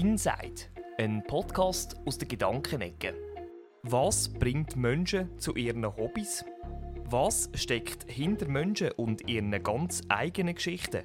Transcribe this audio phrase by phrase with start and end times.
[0.00, 0.62] Inside,
[0.96, 3.12] ein Podcast aus der Gedankenecke.
[3.82, 6.42] Was bringt Menschen zu ihren Hobbys?
[7.04, 11.04] Was steckt hinter Menschen und ihren ganz eigenen Geschichten?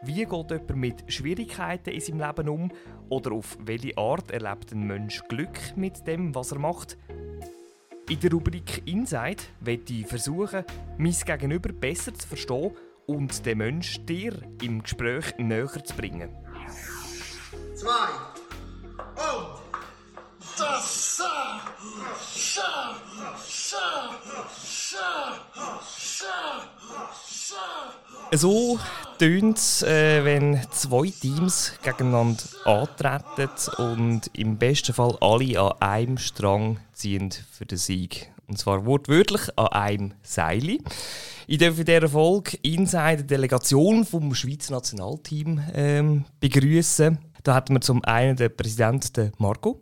[0.00, 2.72] Wie geht jemand mit Schwierigkeiten in seinem Leben um?
[3.10, 6.96] Oder auf welche Art erlebt ein Mensch Glück mit dem, was er macht?
[8.08, 10.64] In der Rubrik Inside werde ich versuchen,
[10.96, 12.70] mein Gegenüber besser zu verstehen
[13.06, 16.30] und den Menschen dir im Gespräch näher zu bringen.
[17.74, 18.29] Zwei.
[28.32, 28.78] So
[29.18, 33.48] tönt es, äh, wenn zwei Teams gegeneinander antreten
[33.78, 38.30] und im besten Fall alle an einem Strang ziehen für den Sieg.
[38.46, 40.78] Und zwar wortwörtlich an einem Seil.
[41.48, 47.18] Ich darf in dieser Folge Inside die Delegation vom Schweizer Nationalteam ähm, begrüßen.
[47.42, 49.80] Da hatten wir zum einen den Präsidenten Marco,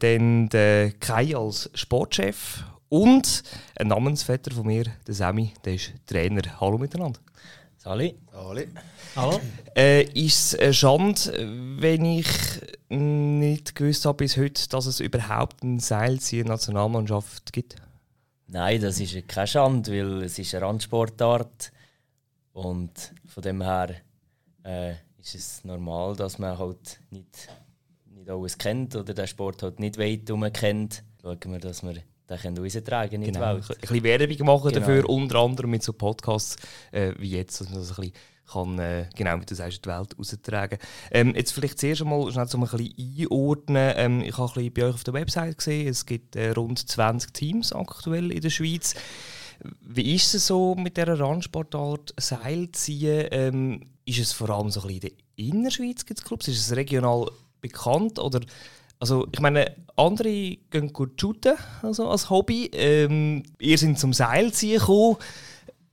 [0.00, 3.42] dann den Kai als Sportchef und
[3.78, 6.42] ein Namensvetter von mir, der Sami, der ist Trainer.
[6.60, 7.20] Hallo miteinander.
[7.88, 8.18] Sali.
[8.32, 8.68] Alle.
[9.16, 9.40] Hallo.
[9.74, 12.28] Äh, ist es eine Schande, wenn ich
[12.90, 17.76] nicht gewusst habe bis heute, dass es überhaupt eine Seilziehen-Nationalmannschaft gibt?
[18.46, 21.72] Nein, das ist keine Schande, weil es ist eine Randsportart
[22.52, 22.92] und
[23.24, 23.94] von dem her
[24.64, 27.48] äh, ist es normal, dass man halt nicht,
[28.04, 31.04] nicht alles kennt oder den Sport halt nicht weit herum kennt.
[31.22, 31.94] Schauen wir, dass wir
[32.28, 33.56] den raustragen in die Genau.
[33.56, 33.80] Ein Welt.
[33.80, 34.80] bisschen Werbung machen Genau.
[34.80, 36.56] dafür, unter anderem mit so Podcasts
[36.92, 38.12] äh, wie jetzt, dass man das ein bisschen
[38.50, 40.78] kann, äh, genau, wie du sagst, in die Welt raustragen
[41.10, 42.94] ähm, Jetzt vielleicht zuerst einmal schnell zum ein bisschen
[43.26, 43.92] einordnen.
[43.96, 46.78] Ähm, ich habe ein bisschen bei euch auf der Website gesehen, es gibt äh, rund
[46.78, 48.94] 20 Teams aktuell in der Schweiz.
[49.82, 53.26] Wie ist es so mit dieser Randsportart Seilziehen?
[53.32, 56.48] Ähm, ist es vor allem so ein bisschen in der Innerschweiz gibt es Clubs?
[56.48, 58.18] Ist es regional bekannt?
[58.18, 58.40] Oder,
[59.00, 62.70] also ich meine, andere gehen gut shooten also als Hobby.
[62.72, 65.16] Ähm, ihr seid zum Seilziehen gekommen.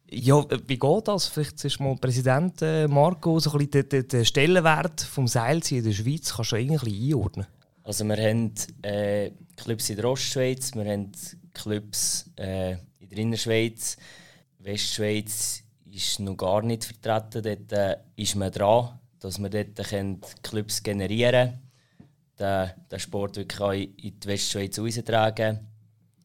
[0.09, 1.27] Ja, äh, wie geht das?
[1.27, 5.85] Vielleicht ist mal Präsident äh, Marco so ein bisschen den, den, Stellenwert vom Seilziehen in
[5.85, 7.47] der Schweiz kannst du irgendwie einordnen.
[7.83, 8.51] Also wir haben
[8.81, 11.11] äh, Clubs in der Ostschweiz, wir haben
[11.53, 13.97] Clubs äh, in der Innerschweiz.
[14.59, 17.43] Westschweiz ist noch gar nicht vertreten.
[17.43, 21.64] Dort äh, ist man dran, dass wir dort können Clubs generieren können,
[22.39, 25.59] den, den Sport wirklich auch in die Westschweiz austragen.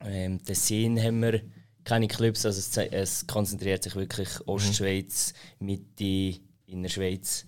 [0.04, 1.40] Ähm, Tessin haben wir
[1.84, 7.46] keine Clubs, also es, es konzentriert sich wirklich Ostschweiz, Mitte, Innerschweiz.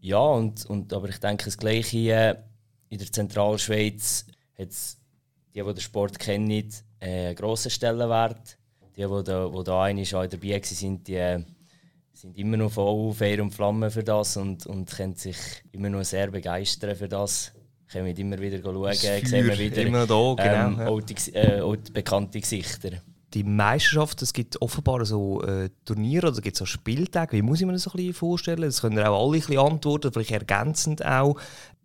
[0.00, 2.36] Ja, und, und, aber ich denke, das Gleiche äh,
[2.88, 4.26] in der Zentralschweiz
[4.58, 4.68] hat
[5.54, 6.50] die, die den Sport kennen,
[7.00, 8.56] äh, einen grossen Stellenwert.
[8.96, 11.44] Die, die da, die da einmal schon dabei waren, die äh,
[12.12, 15.36] sind immer noch voll Feuer und Flamme für das und, und können sich
[15.72, 17.52] immer noch sehr begeistern für das.
[17.92, 21.92] Kommen immer wieder schauen, sehen wir wieder immer da, genau, ähm, alte, Gesi- äh, alte
[21.92, 22.90] bekannte Gesichter.
[23.34, 27.36] Die Meisterschaft, es gibt offenbar so äh, Turniere oder gibt so Spieltage.
[27.36, 28.62] Wie muss ich mir das so ein bisschen vorstellen?
[28.62, 31.36] Das können auch alle ein bisschen antworten, vielleicht ergänzend auch.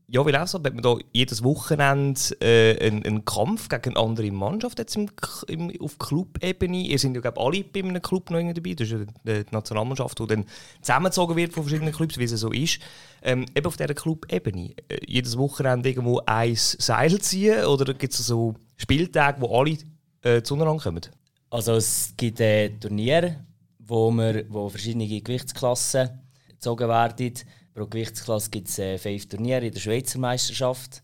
[0.07, 4.05] Ja, weil auch so, hat man da jedes Wochenende äh, einen, einen Kampf gegen eine
[4.05, 5.09] andere Mannschaft jetzt im,
[5.47, 6.77] im, auf Club-Ebene.
[6.77, 8.75] Ihr seid ja glaube alle bei einem Club noch dabei.
[8.75, 10.45] Das ist ja die Nationalmannschaft, die dann
[10.81, 12.79] zusammengezogen wird von verschiedenen Clubs, wie es so ist.
[13.23, 14.75] Ähm, eben auf dieser Club-Ebene.
[14.89, 19.77] Äh, jedes Wochenende irgendwo ein Seil ziehen oder gibt es so Spieltage, wo alle
[20.21, 21.01] äh, zueinander kommen?
[21.49, 23.37] Also es gibt äh, Turniere,
[23.79, 26.09] wo, wir, wo verschiedene Gewichtsklassen
[26.47, 27.33] gezogen werden.
[27.75, 31.03] Pro Gewichtsklasse gibt es äh, fünf Turniere in der Schweizer Meisterschaft.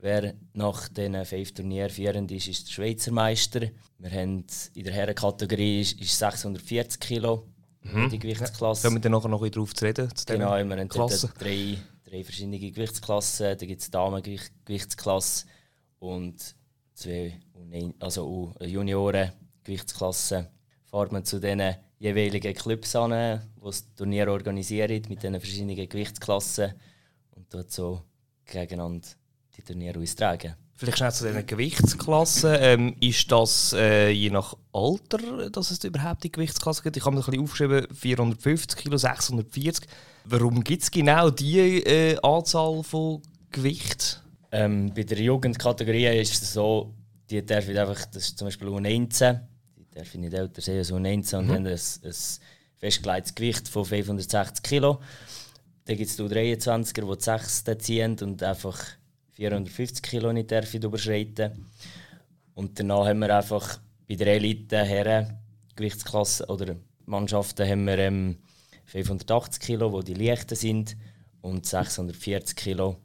[0.00, 3.60] Wer nach diesen fünf Turnieren führend ist, ist der Schweizer Meister.
[3.98, 7.46] Wir haben in der Herrenkategorie ist, ist 640 Kilo
[8.10, 8.86] die Gewichtsklasse.
[8.86, 10.08] Kommen wir dann nachher noch ein drauf zu reden?
[10.14, 13.58] Zu diesen Genau, wir haben drei, drei verschiedene Gewichtsklassen.
[13.58, 15.46] Da gibt es Damen-Gewichtsklasse
[15.98, 16.54] und
[16.94, 20.46] zwei U9 also U- Junioren-Gewichtsklassen.
[20.84, 26.72] Fahrt man zu den jeweiligen Clubs an, die das Turnier organisieren, mit den verschiedenen Gewichtsklassen
[27.32, 28.02] und dort so
[28.44, 29.08] gegeneinander
[29.56, 30.54] die Turniere austragen.
[30.78, 32.56] Vielleicht schnell zu diesen Gewichtsklassen.
[32.60, 36.96] Ähm, ist das äh, je nach Alter, dass es überhaupt die Gewichtsklasse gibt?
[36.96, 39.88] Ich habe mir ein bisschen aufgeschrieben, 450 Kilo, 640.
[40.24, 44.22] Warum gibt es genau diese äh, Anzahl von Gewicht?
[44.52, 46.94] Ähm, bei der Jugendkategorie ist es so,
[47.28, 49.40] die darf ich einfach, das ist zum Beispiel U19,
[49.90, 52.14] die darf ich nicht älter sein als U19 und haben ein, ein
[52.78, 55.00] festgelegtes Gewicht von 560 Kilo.
[55.84, 58.84] Dann gibt es U23er, die die 6 ziehen und einfach
[59.32, 61.66] 450 Kilo nicht dürfen überschreiten.
[62.54, 65.38] Und danach haben wir einfach bei der Elite Herren
[65.76, 66.76] Gewichtsklasse oder
[67.06, 68.38] Mannschaften haben wir ähm,
[68.86, 70.96] 580 Kilo, wo die leichten sind
[71.40, 72.96] und 640 Kilo,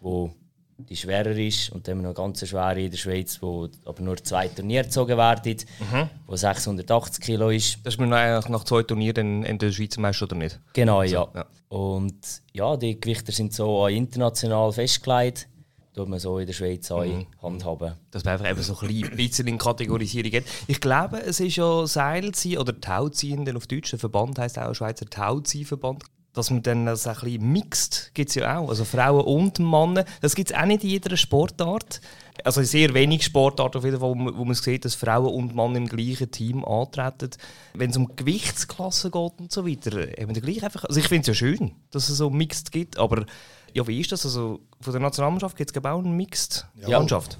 [0.00, 0.34] wo
[0.78, 1.70] die schwerer ist.
[1.70, 4.84] Und dann haben wir noch ganz schwere in der Schweiz, wo aber nur zwei Turniere
[4.84, 6.10] gezogen werden, mhm.
[6.26, 7.78] wo 680 Kilo ist.
[7.84, 10.60] Das ist mir nach, nach zwei Turnieren in der Schweizer Meister oder nicht?
[10.72, 11.28] Genau, also, ja.
[11.34, 11.46] ja.
[11.68, 15.48] Und ja, die Gewichte sind so international festgelegt
[15.96, 17.26] tut man so in der Schweiz auch mhm.
[17.42, 17.94] handhaben.
[18.10, 20.44] Dass man einfach eben so ein bisschen in Kategorisierung geht.
[20.66, 24.74] Ich glaube, es ist ja Seilziehen oder Tauziehen, denn auf Deutsch, der Verband heisst auch
[24.74, 26.04] Schweizer Tauziehverband.
[26.36, 28.68] Dass man dann das ein bisschen mixt, gibt es ja auch.
[28.68, 30.04] Also Frauen und Männer.
[30.20, 32.02] Das gibt es auch nicht in jeder Sportart.
[32.44, 35.76] Also in sehr wenig Sportarten auf jeden Fall, wo man sieht, dass Frauen und Männer
[35.76, 37.30] im gleichen Team antreten.
[37.72, 40.84] Wenn es um Gewichtsklassen geht und so weiter, haben wir gleich einfach...
[40.84, 43.24] Also ich finde es ja schön, dass es so Mixed gibt, aber
[43.72, 44.26] ja, wie ist das?
[44.26, 46.98] Also von der Nationalmannschaft gibt es auch eine Mixed ja.
[46.98, 47.38] Mannschaft.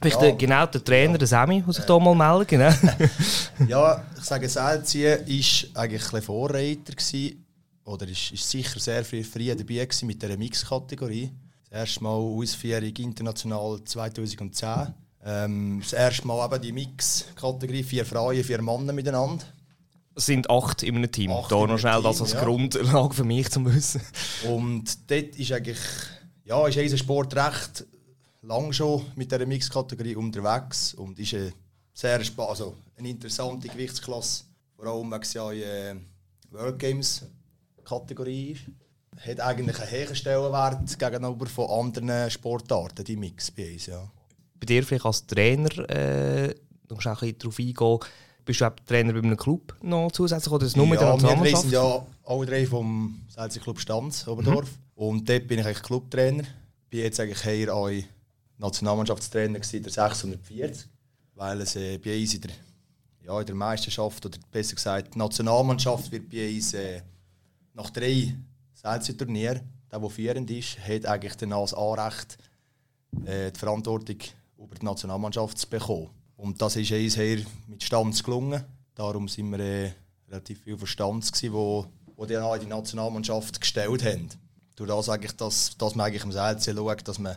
[0.00, 0.30] Vielleicht ja.
[0.32, 2.60] genau der Trainer, der Semi, muss sich da mal melden.
[3.68, 7.41] Ja, ich sage, Selzien war eigentlich ein Vorreiter gewesen,
[7.84, 11.30] oder ist, ist sicher sehr früh, früh dabei mit dieser Mix-Kategorie.
[11.68, 14.94] Das erste Mal Ausführung international 2010.
[15.24, 19.44] Ähm, das erste Mal eben die Mix-Kategorie, vier Frauen, vier Männer miteinander
[20.14, 21.30] sind acht in einem Team.
[21.30, 22.44] Acht da noch schnell Team, das als ja.
[22.44, 24.02] Grundlage für mich zu wissen.
[24.46, 25.78] Und dort ist eigentlich,
[26.44, 27.86] ja, ist unser Sport recht
[28.42, 31.52] lang schon mit dieser Mixkategorie unterwegs und ist eine
[31.94, 34.44] sehr also eine interessante Gewichtsklasse,
[34.76, 35.94] vor allem weil es ja äh,
[36.50, 37.22] World Games
[37.84, 38.62] Kategorie ist.
[39.26, 44.10] Hat eigentlich einen Stellenwert gegenüber von anderen Sportarten, die Mix bei uns, ja.
[44.58, 46.54] Bei dir vielleicht als Trainer, äh,
[46.88, 47.98] du musst auch ein bisschen darauf eingehen,
[48.44, 51.00] bist du auch Trainer bei einem Club noch zusätzlich oder ist es nur ja, mit
[51.00, 51.64] der Nationalmannschaft?
[51.64, 54.70] Wir sind ja alle drei vom Selzer Club Stanz, Oberdorf.
[54.70, 55.02] Mhm.
[55.02, 56.44] Und dort bin ich eigentlich Clubtrainer.
[56.90, 57.90] Bin jetzt eigentlich eher auch
[58.58, 60.88] Nationalmannschaftstrainer der 640.
[61.34, 62.50] Weil es äh, bei uns in der,
[63.24, 67.00] ja, in der Meisterschaft, oder besser gesagt, die Nationalmannschaft wird bei uns äh,
[67.74, 68.34] nach drei
[68.74, 69.60] Selzer Turnieren,
[69.90, 72.38] der, der führend ist, hat eigentlich dann als Anrecht
[73.24, 74.18] äh, die Verantwortung
[74.58, 76.10] über die Nationalmannschaft zu bekommen.
[76.36, 78.64] Und das ist uns hier mit Stanz gelungen.
[78.94, 79.92] Darum sind wir äh,
[80.28, 81.86] relativ viel Verstands gewesen, wo,
[82.16, 84.28] wo die die Nationalmannschaft gestellt haben.
[84.74, 87.36] Durch das eigentlich, dass, dass man eigentlich im SLC schaut, dass man,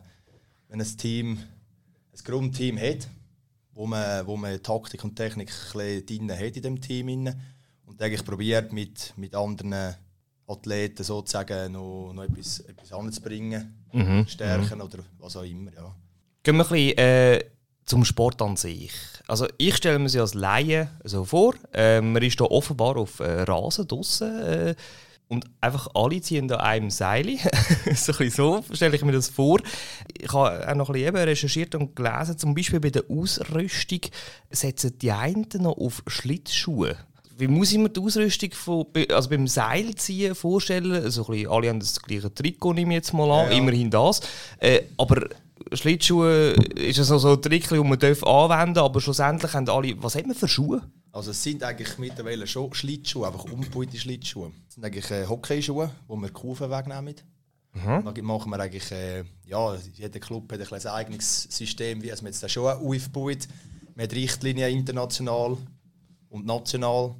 [0.69, 3.07] wenn ein Team, ein Grundteam hat,
[3.73, 7.35] wo man, wo man Taktik und Technik drin hat in dem Team
[7.85, 9.95] und eigentlich probiert mit, mit anderen
[10.47, 14.27] Athleten sozusagen noch, noch etwas, etwas anzubringen, mhm.
[14.27, 14.83] stärken mhm.
[14.83, 15.71] oder was auch immer.
[15.73, 15.95] Ja.
[16.43, 17.45] Gehen wir ein bisschen, äh
[17.85, 18.91] zum Sport an sich.
[19.27, 21.53] Also ich stelle mir sie als Laie so vor.
[21.73, 24.75] Äh, man ist hier offenbar auf äh, Rasen draußen äh,
[25.27, 27.37] und einfach alle ziehen da einem Seil.
[27.95, 29.61] so, so stelle ich mir das vor.
[30.17, 34.01] Ich habe auch noch ein bisschen recherchiert und gelesen, zum Beispiel bei der Ausrüstung
[34.49, 36.97] setzen die einen noch auf Schlittschuhe.
[37.37, 41.03] Wie muss ich mir die Ausrüstung von, also beim Seilziehen vorstellen?
[41.03, 43.57] Also alle haben das gleiche Trikot, nehme ich jetzt mal an, ja, ja.
[43.57, 44.21] immerhin das.
[44.59, 45.27] Äh, aber
[45.73, 50.01] Schlittschuhe ist so, so ein Trick, den man anwenden darf, aber schlussendlich haben alle.
[50.01, 50.81] Was haben wir für Schuhe?
[51.11, 54.51] Also es sind eigentlich mittlerweile schon Schlittschuhe, einfach umgebaute Schlittschuhe.
[54.67, 57.15] Es sind eigentlich äh, Hockeyschuhe, wo wir die Kufen wegnehmen.
[57.73, 58.03] Mhm.
[58.05, 62.21] Dann machen wir eigentlich, äh, ja, jeder Club hat ein, ein eigenes System, wie es
[62.21, 63.47] man jetzt schon aufbaut.
[63.95, 65.57] Man hat Richtlinien international
[66.29, 67.15] und national.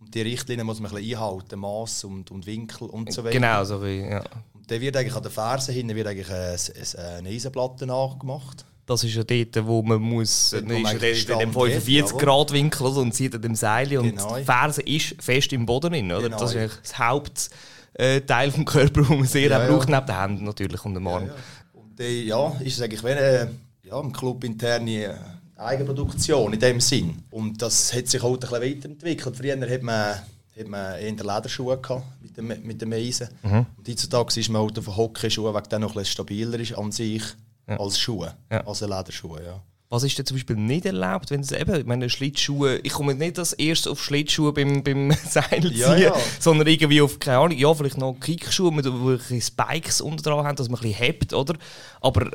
[0.00, 3.32] Und die Richtlinien muss man ein bisschen einhalten, Maß und, und Winkel und so weiter.
[3.32, 4.22] Genau, so wie, ja.
[4.66, 8.64] Dann wird eigentlich an den Fersen hinten wird eigentlich eine, eine Eisenplatte nachgemacht.
[8.86, 13.12] Das ist ja dort, wo man muss, dort, man ist ja in dem 45-Grad-Winkel und
[13.12, 14.36] zieht an dem Seil und genau.
[14.36, 16.22] die Ferse ist fest im Boden drin, oder?
[16.22, 16.38] Genau.
[16.38, 20.44] Das ist eigentlich das Hauptteil vom Körper, das man sehr ja, braucht, neben den Händen
[20.44, 21.26] natürlich und dem Arm.
[21.26, 21.80] Ja, ja.
[21.80, 23.50] Und äh, ja, ist es eigentlich wie eine,
[23.82, 25.18] ja, im Club interne
[25.58, 27.22] Eigenproduktion in dem Sinn.
[27.30, 29.36] Und das hat sich auch ein bisschen weiterentwickelt.
[29.36, 30.20] Früher hat man
[30.58, 33.28] hat man eher Lederschuhe gehabt, mit dem, mit dem Eisen.
[33.42, 33.66] Mhm.
[33.76, 37.22] Und heutzutage ist man halt auf Hockeyschuhe, weil der noch etwas stabiler ist an sich
[37.68, 37.78] ja.
[37.78, 38.66] als Schuhe, ja.
[38.66, 39.42] als Lederschuhe.
[39.44, 39.62] Ja.
[39.90, 43.38] Was ist denn zum Beispiel nicht erlaubt, wenn es eben, meine Schlittschuhe, ich komme nicht
[43.38, 46.16] als erstes auf Schlittschuhe beim, beim Seilziehen, ja, ja.
[46.40, 50.56] sondern irgendwie auf, keine Ahnung, ja, vielleicht noch Kickschuhe, wo ein Spikes unter dran haben,
[50.56, 51.54] dass man ein bisschen hebt, oder?
[52.02, 52.30] Aber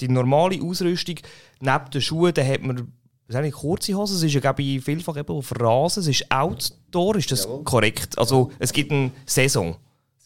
[0.00, 1.16] die normale Ausrüstung,
[1.60, 2.92] neben den Schuhen, da hat man
[3.28, 7.16] das kurze Hose, es ist ja glaube ich, vielfach eben auf Rasen, es ist Outdoor,
[7.16, 7.64] ist das Jawohl.
[7.64, 8.18] korrekt?
[8.18, 9.76] Also es gibt eine Saison,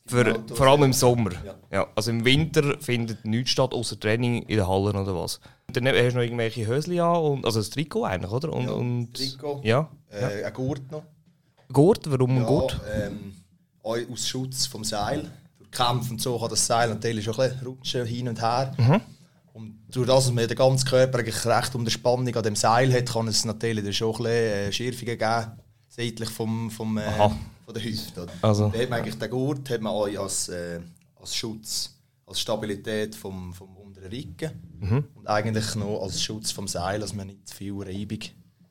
[0.07, 1.33] für, vor allem im Sommer.
[1.45, 1.55] Ja.
[1.71, 1.87] ja.
[1.95, 5.41] also im Winter findet nichts statt, außer Training in den Hallen oder was.
[5.73, 8.53] Dann hast du noch irgendwelche Höschen an, und, also das Trikot eigentlich, oder?
[8.53, 10.47] Und, ja, und, Trikot, ja, äh, ja.
[10.47, 11.05] ein Gurt noch.
[11.73, 12.79] Gurt, warum ein Gurt?
[12.95, 13.35] Ähm,
[13.83, 15.31] aus Schutz vom Seil.
[15.59, 18.75] Durch Kämpfe und so kann das Seil natürlich schon ein bisschen rutschen hin und her.
[18.77, 19.01] Mhm.
[19.53, 22.93] Und durch das, dass man den ganzen Körper eigentlich recht unter Spannung an dem Seil
[22.93, 25.53] hat, kann es natürlich schon ein bisschen äh, Schärfungen geben,
[25.89, 27.03] seitlich vom, vom, äh,
[27.65, 28.27] von der Hüfte.
[28.41, 28.71] Also.
[28.71, 30.81] Da hat man eigentlich den Gurt hat man auch als, äh,
[31.21, 31.95] als Schutz
[32.25, 35.05] als Stabilität vom, vom unteren Rücken Mhm.
[35.15, 38.19] und eigentlich noch als Schutz vom Seil, dass man nicht zu viel Reibung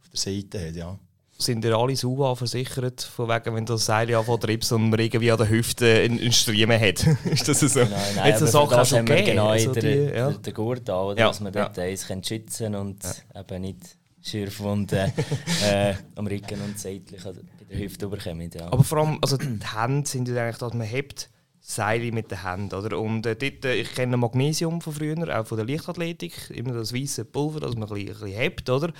[0.02, 0.76] auf der Seite hat.
[0.76, 0.98] Ja.
[1.42, 5.32] Sind ihr alle sauber versichert, von wegen, wenn das Seil anfängt trippst und man irgendwie
[5.32, 7.06] an der Hüfte einen, einen Striemen hat?
[7.26, 7.80] ist das so?
[7.80, 10.30] Nein, nein, so Sachen das haben wir genau Also den, die- ja.
[10.32, 11.20] den, den Gurt an, oder?
[11.20, 11.64] Ja, dass man ja.
[11.66, 13.04] dort eins kann schützen und
[13.36, 13.80] eben nicht
[14.22, 15.12] Schürfwunden
[15.66, 18.50] äh, am Rücken und seitlich an- bei der Hüfte überkommen.
[18.54, 18.68] Ja.
[18.68, 21.30] Aber vor allem, also die Hände sind ja eigentlich, dass man hebt
[21.64, 23.00] Seile mit den Händen, oder?
[23.00, 26.94] Und äh, dort, äh, ich kenne Magnesium von früher, auch von der Leichtathletik, immer das
[26.94, 28.92] weiße Pulver, das man ein bisschen, ein bisschen hebt, oder?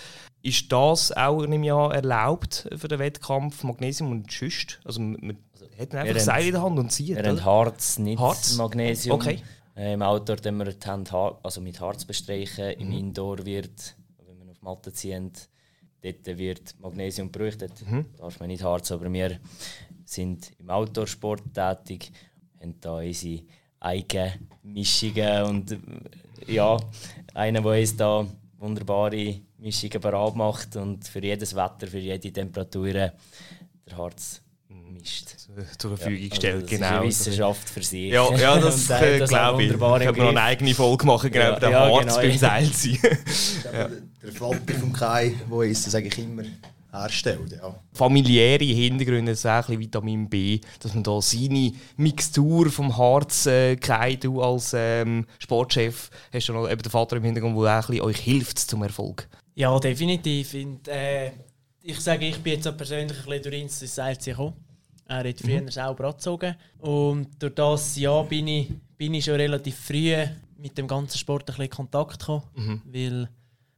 [0.44, 4.80] Ist das auch in einem Jahr erlaubt für den Wettkampf, Magnesium und Schüst?
[4.84, 5.38] Also man, man
[5.80, 7.46] hat einfach wir Seil in der Hand und zieht, Wir haben?
[7.46, 8.56] Harz, nicht Harz?
[8.56, 9.16] Magnesium.
[9.16, 9.40] Okay.
[9.76, 12.74] Äh, Im Outdoor tun wir die Har also mit Harz bestreichen.
[12.76, 12.82] Mhm.
[12.82, 13.96] Im Indoor wird,
[14.26, 15.32] wenn wir auf Matte ziehen,
[16.02, 17.62] dort wird Magnesium gebraucht.
[17.62, 18.06] Dort Mhm.
[18.18, 19.40] darf man nicht Harz, aber wir
[20.06, 22.12] sind im Outdoor-Sport tätig,
[22.60, 23.44] haben da unsere
[23.80, 25.78] eigenen Mischungen und äh,
[26.48, 26.78] ja,
[27.34, 28.26] einer, der uns da
[28.62, 33.14] wunderbare Mischungen bereit macht und für jedes Wetter, für jede Temperatur der
[33.98, 34.42] Harz
[35.02, 35.30] mischt.
[35.78, 36.86] zur Ja, Verfügung also gestellt, das genau.
[36.86, 38.12] Ist eine Wissenschaft für sich.
[38.12, 39.70] Ja, ja, das der äh, das glaube ich.
[39.70, 42.32] Können im wir noch eine eigene Folge machen, genau, Ja, den ja, Harz genau, beim
[42.32, 42.38] ja.
[42.38, 43.00] Seilziehen.
[43.64, 43.90] Der,
[44.24, 46.44] der Vater vom Kai, der uns das eigentlich immer
[46.92, 47.54] herstellt.
[47.54, 47.76] Ja.
[47.94, 53.76] familiäre Hintergründe, so ein bisschen Vitamin B, dass man da seine Mixtur vom Harz äh,
[53.78, 54.24] kennt.
[54.24, 57.88] Du als ähm, Sportchef hast du noch eben den Vater im Hintergrund, der auch ein
[57.88, 59.28] bisschen euch hilft zum Erfolg.
[59.56, 60.54] Ja, definitiv.
[60.54, 61.32] Und, äh,
[61.84, 64.56] ich sage, ich bin jetzt auch persönlich ein bisschen durch ins Seilziehen gekommen.
[65.08, 66.56] Er hat früher selber angezogen.
[66.80, 70.16] Und durch das Jahr bin ich, bin ich schon relativ früh
[70.58, 72.44] mit dem ganzen Sport ein bisschen in Kontakt gekommen.
[72.86, 73.30] Weil,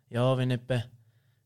[0.10, 0.84] ja, wenn etwa,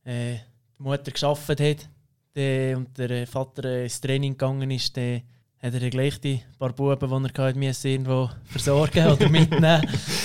[0.03, 0.37] äh,
[0.79, 1.89] die Mutter geschafft hat
[2.37, 5.21] der, und der Vater äh, ins Training gegangen ist, dann
[5.59, 9.81] hat er gleich die paar Buben, die er hatte, müssen irgendwo versorgen oder mitnehmen.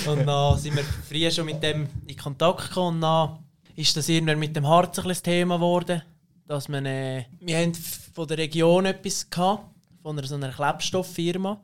[0.07, 2.97] und dann sind wir früher schon mit dem in Kontakt gekommen.
[2.97, 3.39] Und dann
[3.75, 6.03] ist das irgendwann mit dem Harz ein Thema geworden.
[6.47, 9.65] Dass man, äh, wir haben von der Region etwas gehabt,
[10.03, 11.59] von einer, so einer Klebstofffirma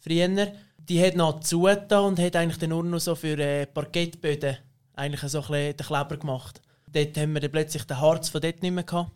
[0.00, 0.52] früher.
[0.78, 4.56] Die hat noch zugetan und hat eigentlich nur noch so für äh, Parkettböden
[4.94, 6.60] eigentlich so ein den Kleber gemacht.
[6.92, 9.10] Dort haben wir dann plötzlich den Harz von dort nicht mehr gehabt.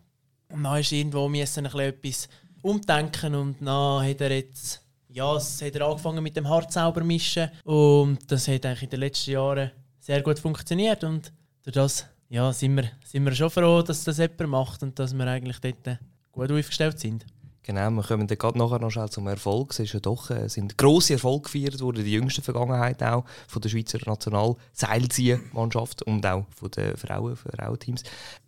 [0.49, 2.29] Und dann ist irgendwo müssen ein etwas
[2.63, 7.03] umdenken und dann hat er jetzt ja, es hat er angefangen mit dem Harz sauber
[7.03, 11.33] mischen und das hat eigentlich in den letzten Jahren sehr gut funktioniert und
[11.65, 15.13] durch das ja, sind, wir, sind wir schon froh, dass das jemand macht und dass
[15.13, 15.99] wir eigentlich dort
[16.31, 17.27] gut aufgestellt sind.
[17.63, 19.73] Genau, wir kommen dann gerade nachher noch schnell zum Erfolg.
[19.73, 23.61] Es ist ja doch, äh, sind grosse Erfolge gefeiert worden, die jüngste Vergangenheit auch von
[23.61, 28.03] der Schweizer National-Seilziehmannschaft und auch von den Frauen, Frauenteams.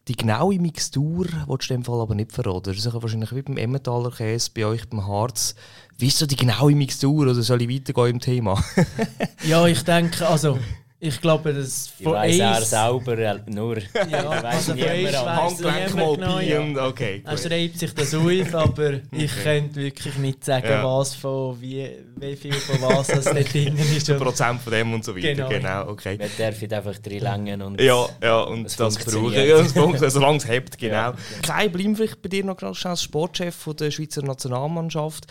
[0.08, 2.72] Die genaue Mixtur willst du in dem Fall aber nicht verraten.
[2.74, 5.54] Das ist wahrscheinlich wie beim Emmentaler Käse, bei euch beim Harz.
[5.98, 8.64] Wie ist so die genaue Mixtur oder soll ich weitergehen im Thema?
[9.44, 10.58] Ja, ich denke, also
[11.04, 13.78] ich glaube, dass Ich von weiss er Ace- selber nur.
[14.08, 17.22] Ja, also von Ace Handgelenk mal genau, bei und okay.
[17.26, 20.84] Er schreibt sich das auf, aber ich könnte wirklich nicht sagen, Ja.
[20.84, 24.08] was von wie, wie viel von was das dort drin ist.
[24.10, 25.34] Ein Prozent von dem und so weiter.
[25.34, 25.88] Genau, Genau.
[25.88, 26.16] okay.
[26.18, 29.34] Man darf einfach drei Längen und Ja, ja, und das funktioniert.
[29.34, 29.48] brauchen.
[29.48, 30.94] Ja, das funktioniert, solange es hebt, genau.
[30.94, 31.14] Ja.
[31.42, 35.26] Kai, bleib vielleicht bei dir noch schnell als Sportchef von der Schweizer Nationalmannschaft.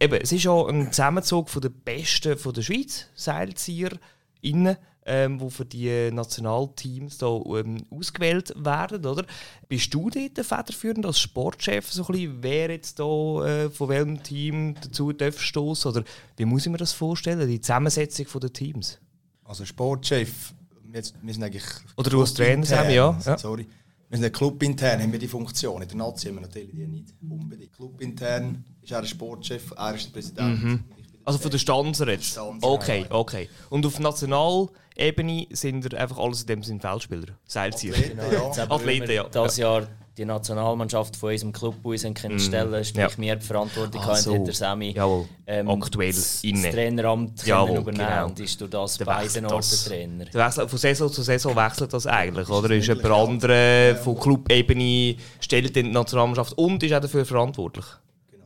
[0.00, 4.76] Eben, es ist ja ein Zusammenzug von der Besten von der Schweiz, SeilzieherInnen,
[5.08, 9.24] ähm, die für die Nationalteams da, ähm, ausgewählt werden, oder?
[9.68, 13.88] Bist du dort der federführend als Sportchef, so ein bisschen, wer jetzt da äh, von
[13.88, 15.90] welchem Team dazu darf stoßen?
[15.90, 16.04] Oder
[16.36, 18.98] wie muss ich mir das vorstellen, die Zusammensetzung der Teams?
[19.44, 20.52] Also Sportchef,
[20.84, 21.64] wir, wir sind eigentlich...
[21.96, 23.18] Oder du als Trainer, Sammy, ja.
[23.24, 23.38] Ja.
[23.38, 23.66] Sorry.
[24.10, 25.82] Wir sind clubintern, haben wir die Funktion.
[25.82, 27.72] In der Nazi haben wir natürlich die nicht unbedingt.
[27.74, 30.64] Clubintern ist er Sportchef, er ist der Präsident.
[30.64, 30.84] Mhm.
[31.28, 32.24] Also von der Stanzer jetzt?
[32.32, 33.20] Stanzer, Okay, genau.
[33.20, 33.48] okay.
[33.70, 37.26] Und auf Nationalebene sind ihr einfach alles in dem Sinne Feldspieler?
[37.46, 37.94] Seilzieher?
[37.94, 38.18] Athleten,
[38.56, 38.70] ja.
[38.70, 39.24] Athleten, ja.
[39.30, 43.08] Das Jahr die Nationalmannschaft von unserem Club bei uns haben können stellen sprich Ja.
[43.18, 44.34] wir die Verantwortung Ah, so.
[44.34, 45.26] hat der Sammy Jawohl.
[45.46, 46.62] ähm, Aktuell das, inne.
[46.62, 48.26] das Traineramt Jawohl, können übernehmen genau.
[48.26, 49.84] und ist durch das Der beiden Orten das.
[49.84, 50.24] Trainer.
[50.24, 52.68] Der Wechsel, von Saison zu Saison wechselt das eigentlich, oder?
[52.74, 53.24] Ist jemand möglich, ja.
[53.24, 57.84] andere von Clubebene stellt in die Nationalmannschaft und ist auch dafür verantwortlich,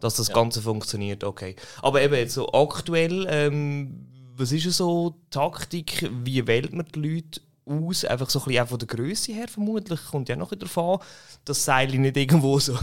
[0.03, 1.55] dass das Ganze funktioniert, okay.
[1.81, 4.07] Aber eben jetzt so aktuell, ähm,
[4.37, 8.05] was ist so die Taktik, wie wählt man die Leute aus?
[8.05, 10.99] Einfach so ein bisschen auch von der Größe her vermutlich, kommt ja noch davon,
[11.45, 12.75] dass Seil nicht irgendwo so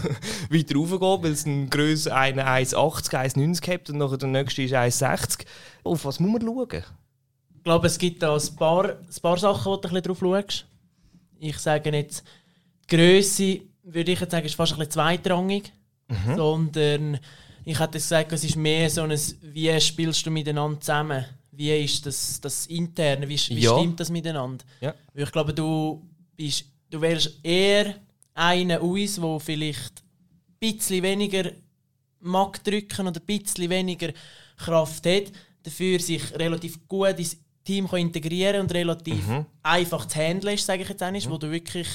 [0.50, 4.74] weiter raufgeht, weil es ein Größe eine 1,80, 1,90 hat und nachher der nächste ist
[4.74, 5.46] 1,60.
[5.84, 6.84] Auf was muss man schauen?
[7.58, 10.20] Ich glaube, es gibt da ein paar, ein paar Sachen, wo du ein bisschen drauf
[10.20, 10.66] schaust.
[11.38, 12.24] Ich sage jetzt,
[12.90, 15.74] die Größe würde ich jetzt sagen, ist fast ein bisschen zweitrangig.
[16.36, 17.20] Sondern
[17.66, 19.12] ich hätte gesagt, es ist mehr so ein,
[19.42, 21.26] wie spielst du miteinander zusammen?
[21.52, 23.78] wie ist das, das interne, wie, wie Ja.
[23.78, 24.64] stimmt das miteinander?
[24.80, 24.94] Ja.
[25.14, 26.02] Weil ich glaube, du
[26.38, 27.96] bist, du wärst eher
[28.34, 31.52] einer uns, der vielleicht ein bisschen weniger
[32.22, 34.14] mag drücken oder ein bisschen weniger
[34.56, 37.36] Kraft hat, dafür sich relativ gut ins
[37.66, 39.46] Team kann integrieren und relativ Mhm.
[39.62, 41.88] einfach zu handeln ist, sage ich jetzt einmal, wo du wirklich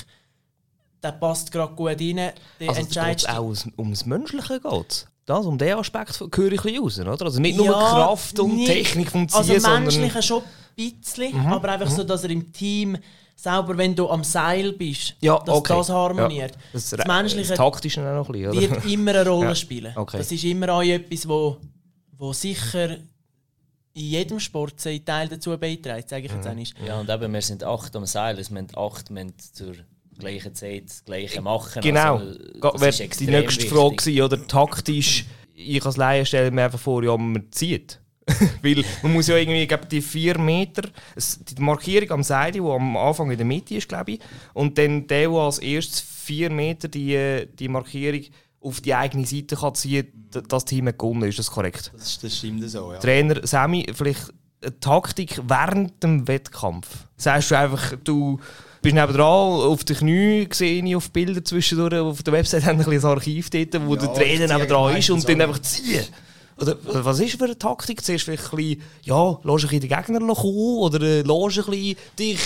[1.04, 5.06] der passt gerade gut rein, der Also entscheidest es auch ums- ums Menschliche geht.
[5.26, 7.24] Das, um diesen Aspekt höre ich ein bisschen raus, oder?
[7.26, 9.82] Also nicht nur Ja, Kraft und nicht- Technik vom Ziehen, Also sondern...
[9.84, 10.42] menschliche schon
[10.78, 12.96] ein bisschen, aber einfach so, dass er im Team
[13.36, 15.74] selber, wenn du am Seil bist, Ja, dass okay.
[15.76, 16.50] das harmoniert.
[16.52, 16.60] Ja.
[16.72, 18.60] Das, Das Menschliche das Taktische auch noch ein bisschen, oder?
[18.60, 19.92] wird immer eine Rolle Ja, spielen.
[19.96, 20.18] okay.
[20.18, 21.56] Das ist immer auch etwas, wo,
[22.18, 22.96] wo sicher
[23.96, 26.36] in jedem Sport seinen Teil dazu beiträgt, sage ich Mhm.
[26.36, 26.64] jetzt einmal.
[26.86, 29.74] Ja, und eben, wir sind acht am Seil, also wir haben acht müssen zur
[30.18, 31.82] gleichen Zeit das Gleiche machen.
[31.82, 32.18] Genau.
[32.18, 36.78] Also, das Wäre die nächste Frage gewesen, oder taktisch, ich als Laie stelle mir einfach
[36.78, 38.00] vor, ja, man zieht.
[38.62, 42.60] Weil man muss ja irgendwie, ich glaube, die vier Meter, die Markierung am Seil, die
[42.60, 44.20] am Anfang in der Mitte ist, glaube ich,
[44.54, 48.22] und dann der, der als erstes vier Meter die, die Markierung
[48.60, 51.92] auf die eigene Seite kann ziehen kann, das Team hat gewonnen, ist das korrekt?
[51.94, 52.98] Das, das stimmt so, ja.
[52.98, 57.06] Trainer Sammy, vielleicht eine Taktik während dem Wettkampf.
[57.16, 58.40] Sagst du einfach, du
[58.84, 62.88] bist nebenan auf den Knien, sehe ich auf Bilder zwischendurch, auf der Website haben ein
[62.88, 66.04] ein Archiv dort, wo Ja, der Trainer ziehe nebenan ist und dann einfach ziehen.
[66.56, 68.04] Oder oder was ist für eine Taktik?
[68.04, 71.96] Zuerst vielleicht ein bisschen, ja, lass ein den Gegner kommen oder äh, lass ein bisschen
[72.16, 72.40] dich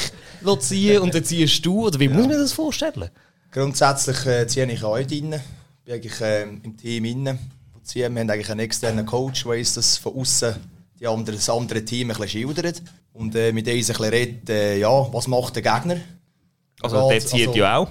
[0.61, 1.87] ziehen und dann ziehst du.
[1.87, 3.11] Oder wie muss man das vorstellen?
[3.50, 5.35] Grundsätzlich äh, ziehe ich auch drin.
[5.85, 7.38] bin eigentlich äh, im Team inne.
[7.92, 10.54] Wir haben eigentlich einen externen Coach, der uns das von außen
[11.00, 12.83] die andere, das andere Team ein bisschen schildert.
[13.12, 15.97] Und äh, mit uns ein bisschen redet, äh, ja, was macht der Gegner?
[16.80, 17.88] Also der zieht also- ja auch.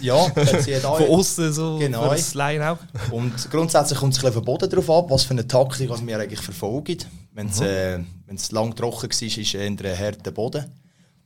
[0.00, 0.98] Ja, der zieht auch.
[0.98, 2.08] Von außen so Genau.
[2.08, 2.78] das Line auch.
[3.12, 6.04] Und grundsätzlich kommt es ein bisschen vom Boden darauf ab, was für eine Taktik was
[6.04, 6.98] wir eigentlich verfolgen.
[7.32, 10.64] Wenn es äh, wenn's lang trocken war, ist eher ein harter Boden.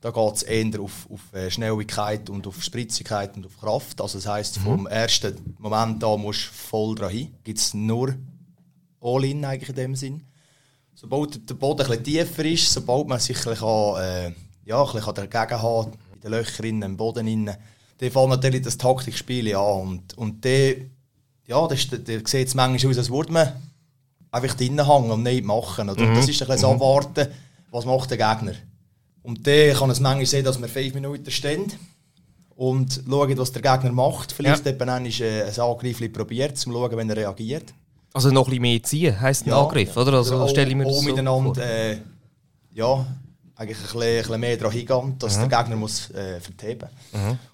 [0.01, 4.01] Da geht es eher auf, auf äh, Schnelligkeit und auf Spritzigkeit und auf Kraft.
[4.01, 7.35] Also das heisst, vom ersten Moment an musst du voll dran hin.
[7.43, 8.15] Gibt es nur
[9.01, 10.23] All-In eigentlich in dem Sinn.
[10.95, 14.33] Sobald der Boden ein bisschen tiefer ist, sobald man sich ein bisschen, äh,
[14.67, 15.89] ja, ein bisschen dagegen hat,
[16.29, 17.57] den Löchern innen, im Boden innen,
[17.99, 19.81] dann fängt natürlich das Taktikspiel an.
[19.81, 20.91] Und, und dann,
[21.47, 23.53] ja, das, das, das sieht es manchmal aus, als würde man
[24.31, 25.89] einfach drinnen hängen und nicht machen.
[25.89, 26.07] Oder?
[26.15, 27.29] Das ist ein bisschen das Abwarten,
[27.71, 28.55] was macht der Gegner.
[29.23, 31.73] Und dann kann es manchmal sein, dass wir fünf Minuten stehen
[32.55, 34.33] und schauen, was der Gegner macht.
[34.33, 34.73] Vielleicht Ja.
[34.73, 35.07] eben ein
[35.61, 37.75] Angriff probiert, um zu schauen, wenn er reagiert.
[38.15, 39.61] Also noch ein bisschen mehr ziehen, heisst ein Ja.
[39.63, 40.15] Angriff, oder?
[40.15, 41.63] Also auch, stelle ich mir das so miteinander vor.
[41.65, 41.99] äh,
[42.75, 43.07] ja,
[43.59, 45.49] eigentlich ein bisschen, ein bisschen mehr daran hingehen, dass Mhm.
[45.49, 46.89] der Gegner muss, äh, verteben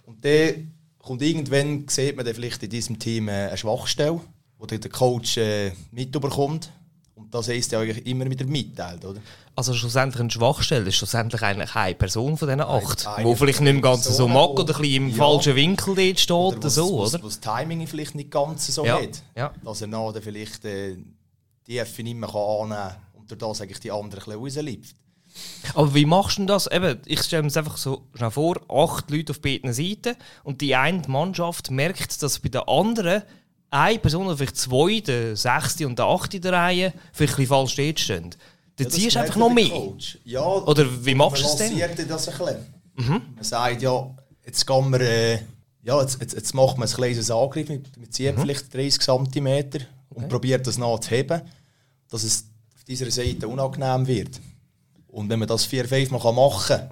[0.07, 4.21] Und dann kommt irgendwann, sieht man dann vielleicht in diesem Team äh, eine Schwachstelle,
[4.59, 6.71] wo der Coach äh, mitbekommt.
[7.17, 9.21] Und das heisst ja eigentlich immer wieder mitteilt, oder?
[9.57, 13.71] Also schlussendlich eine Schwachstelle ist schlussendlich eigentlich eine Person von diesen acht, die vielleicht nicht
[13.71, 15.17] im Ganzen so mag oder ein bisschen im Ja.
[15.17, 17.23] falschen Winkel dort steht oder, was, so, was, oder?
[17.25, 19.23] was das Timing vielleicht nicht ganz so Ja, hat.
[19.37, 19.53] ja.
[19.65, 20.97] Dass er dann vielleicht äh,
[21.69, 24.65] die F nicht mehr kann annehmen kann und durch das eigentlich die anderen ein bisschen
[24.65, 24.97] rauslipft.
[25.75, 26.67] Aber wie machst du das?
[26.71, 30.61] Eben, ich stelle mir es einfach so schnell vor, acht Leute auf beiden Seiten und
[30.61, 33.23] die eine Mannschaft merkt, dass bei der anderen
[33.71, 37.47] eine Person oder vielleicht zwei, der sechste und der achte in der Reihe, vielleicht ein
[37.47, 38.31] falsch steht stehen.
[38.77, 39.69] Dann Ja, ziehst du einfach noch mehr.
[39.71, 40.19] Coach.
[40.25, 41.73] Ja, Oder wie machst du man es denn?
[41.75, 42.09] Mhm.
[42.09, 43.23] das ein bisschen.
[43.35, 44.11] Man sagt, ja,
[44.47, 45.39] jetzt gehen wir, äh,
[45.83, 48.11] ja, jetzt, jetzt, jetzt macht man ein kleines Angriff, wir wir Mhm.
[48.11, 49.65] ziehen vielleicht 30 cm
[50.11, 51.43] und probiert das nachzuheben,
[52.09, 52.45] dass es
[52.77, 54.41] auf dieser Seite unangenehm wird.
[55.15, 56.91] Und wenn man das vier, fünf Mal machen kann,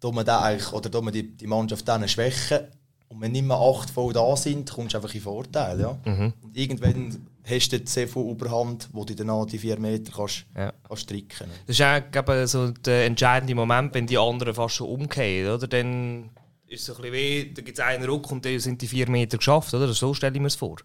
[0.00, 2.60] tut man, eigentlich, oder tut man die, die Mannschaft dann schwächen.
[3.08, 5.80] Und wenn nicht mehr acht voll da sind, kommst du einfach in Vorteil.
[5.80, 5.98] Ja?
[6.04, 6.32] Mhm.
[6.42, 10.44] Und irgendwann hast du sehr viel Überhand, wo du dann an die vier Meter kannst,
[10.56, 10.72] Ja.
[10.86, 15.54] kannst stricken Das ist auch so der entscheidende Moment, wenn die anderen fast schon umkehren,
[15.54, 15.66] oder?
[15.66, 16.30] Dann
[16.66, 18.88] ist es so ein bisschen weh, da gibt es einen Ruck und dann sind die
[18.88, 19.92] vier Meter geschafft, oder?
[19.92, 20.76] So stelle ich mir es vor.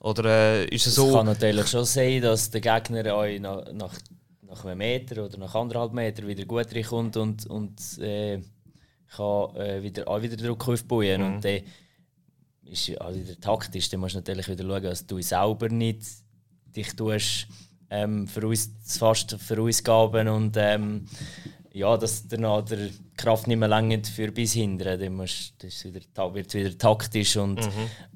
[0.00, 1.12] Oder äh, ist es Es so...
[1.12, 3.92] kann natürlich schon sein, dass der Gegner euch nach, nach,
[4.48, 8.40] nach einem Meter oder nach anderthalb Meter wieder gut reinkommt und, und äh,
[9.14, 11.22] kann äh, wieder, auch wieder Druck aufbauen.
[11.22, 11.60] Und dann
[12.64, 13.88] ist auch wieder taktisch.
[13.88, 16.02] Dann musst du natürlich wieder schauen, dass du selber nicht
[16.74, 17.48] dich tust,
[17.90, 21.06] ähm, für uns fast für uns gaben und ähm,
[21.72, 24.98] ja, dass danach der Kraft nicht mehr langt für bis hinten.
[24.98, 27.60] Dann musst, das wieder, wird wieder taktisch und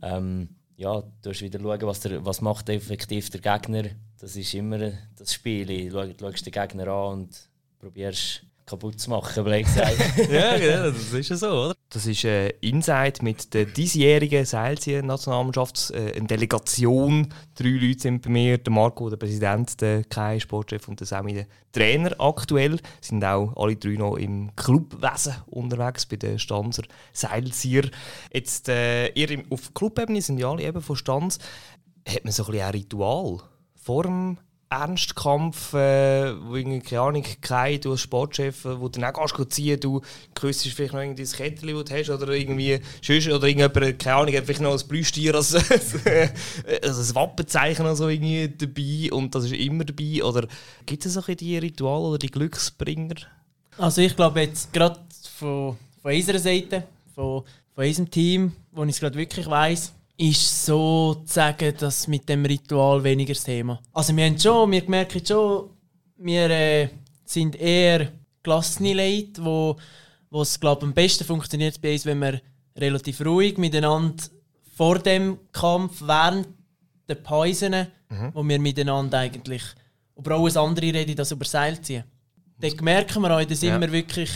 [0.02, 3.84] ähm, ja, du musst wieder schauen, was, der, was macht effektiv der Gegner.
[4.20, 5.88] Das ist immer das Spiel.
[5.88, 9.96] Du schau- schaust den Gegner an und probierst kaputt zu machen, blöd gesagt.
[10.30, 11.74] ja, genau, das ist ja so, oder?
[11.88, 17.34] Das ist äh, Inside mit der diesjährigen Seilziehen-Nationalmannschaft, äh, eine Delegation.
[17.56, 21.34] Drei Leute sind bei mir, der Marco, der Präsident, der Kai, Sportchef und der Sammy,
[21.34, 22.78] der Trainer aktuell.
[23.00, 27.90] Sind auch alle drei noch im Clubwesen unterwegs, bei den Stanzer Seilzieher.
[28.32, 31.38] Jetzt, äh, ihr auf Clubebene sind ja alle eben von Stanz.
[32.06, 33.40] Hat man so ein bisschen ein Ritual
[33.82, 34.38] vor dem
[34.72, 39.52] Ernstkampf, äh, wo irgendwie, keine Ahnung, kein, du als Sportchef, wo du dann auch gehst,
[39.52, 40.00] ziehen, du
[40.32, 44.16] küsst vielleicht noch irgendwie das Kettchen, das du hast, oder irgendwie, sonst, oder irgendjemand, keine
[44.16, 45.54] Ahnung, hat vielleicht noch ein Plüschtier als,
[46.84, 50.46] also ein Wappenzeichen oder so irgendwie dabei und das ist immer dabei, oder
[50.86, 53.16] gibt es auch die Rituale oder die Glücksbringer?
[53.76, 55.00] Also ich glaube jetzt gerade
[55.36, 57.42] von, von unserer Seite, von,
[57.74, 62.28] von unserem Team, wo ich es gerade wirklich weiss, ist so zu sagen, dass mit
[62.28, 63.80] dem Ritual weniger das Thema.
[63.92, 65.70] Also wir haben schon, wir merken schon,
[66.18, 66.88] wir äh,
[67.24, 69.76] sind eher gelassene Leute, wo,
[70.42, 72.42] es glaube am besten funktioniert bei uns, wenn wir
[72.76, 74.22] relativ ruhig miteinander
[74.76, 76.48] vor dem Kampf, während
[77.08, 78.30] der Pausen, mhm.
[78.34, 79.62] wo wir miteinander eigentlich
[80.18, 82.04] über alles andere reden, das über Seil ziehen.
[82.58, 83.74] Dort merken wir auch, dass ja.
[83.74, 84.30] immer wirklich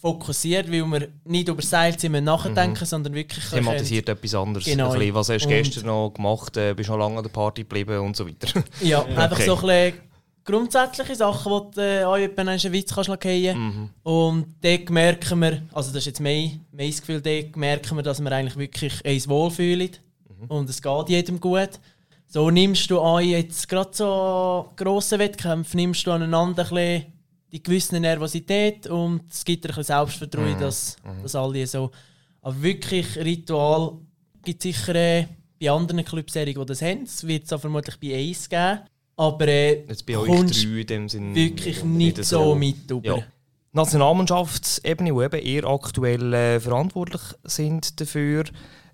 [0.00, 2.86] fokussiert, weil wir nicht über Seilzimmer nachdenken, mhm.
[2.86, 3.44] sondern wirklich...
[3.50, 4.64] Thematisiert etwas anderes.
[4.64, 4.92] Genau.
[4.92, 7.98] Bisschen, was hast du gestern noch gemacht, äh, bist noch lange an der Party geblieben
[8.00, 8.48] und so weiter.
[8.80, 9.16] Ja, okay.
[9.16, 10.00] einfach so ein bisschen
[10.44, 13.90] grundsätzliche Sachen, die du äh, auch einen Witz kannst fallen mhm.
[14.02, 18.22] Und dort merken wir, also das ist jetzt mein, mein Gefühl, dort merken wir, dass
[18.22, 19.90] wir eigentlich wirklich uns wohlfühlen
[20.28, 20.46] mhm.
[20.46, 21.78] und es geht jedem gut.
[22.26, 27.19] So nimmst du an jetzt gerade so grosse Wettkämpfe, nimmst du aneinander ein bisschen
[27.52, 30.60] die gewisse Nervosität und es gibt ein bisschen Selbstvertrauen, mhm.
[30.60, 31.22] dass, mhm.
[31.22, 31.90] dass alle so.
[32.42, 33.98] Aber wirklich Ritual
[34.44, 35.26] gibt es sicher äh,
[35.60, 37.02] bei anderen Clubserien, die das haben.
[37.02, 38.80] Es wird es vermutlich bei Ace geben.
[39.16, 43.18] Aber äh, Jetzt bei euch drei in dem Sinn wirklich nicht, nicht so mit über.
[43.18, 43.24] Ja.
[43.72, 48.44] Nationalmannschaftsebene, wo eben ihr aktuell äh, verantwortlich sind dafür.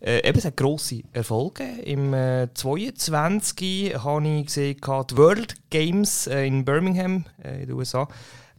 [0.00, 1.64] Äh, eben, es hat grosse Erfolge.
[1.84, 7.76] Im äh, 22 habe ich gesehen, die World Games äh, in Birmingham äh, in den
[7.76, 8.06] USA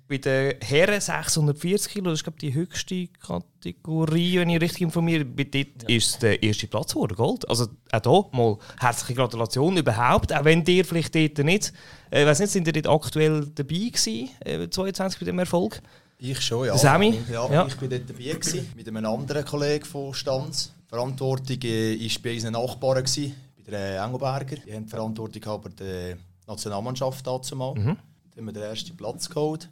[0.08, 5.36] bei den Herren 640 Kilo, das ist glaube die höchste Kategorie, wenn ich richtig informiert
[5.36, 5.52] bin.
[5.52, 5.96] Dort ja.
[5.98, 7.50] ist der erste Platz geworden, Gold.
[7.50, 11.74] Also auch hier mal herzliche Gratulation überhaupt, auch wenn ihr vielleicht dort nicht,
[12.10, 15.82] äh, weiß nicht, sind ihr dort aktuell dabei gewesen, äh, 22 bei dem Erfolg?
[16.20, 16.78] Ich schon, ja.
[16.78, 17.20] Sammy?
[17.32, 20.74] Ja, ja, ich bin dort dabei gewesen, mit einem anderen Kollegen von Stanz.
[20.86, 24.56] Die Verantwortung war äh, bei unseren Nachbarn, gewesen, bei den Engelberger.
[24.66, 26.16] Die haben die Verantwortung über die
[26.48, 27.76] Nationalmannschaft dazu mal.
[27.76, 27.84] Mhm.
[27.84, 27.98] Dann
[28.38, 29.70] haben wir den ersten Platz geholt.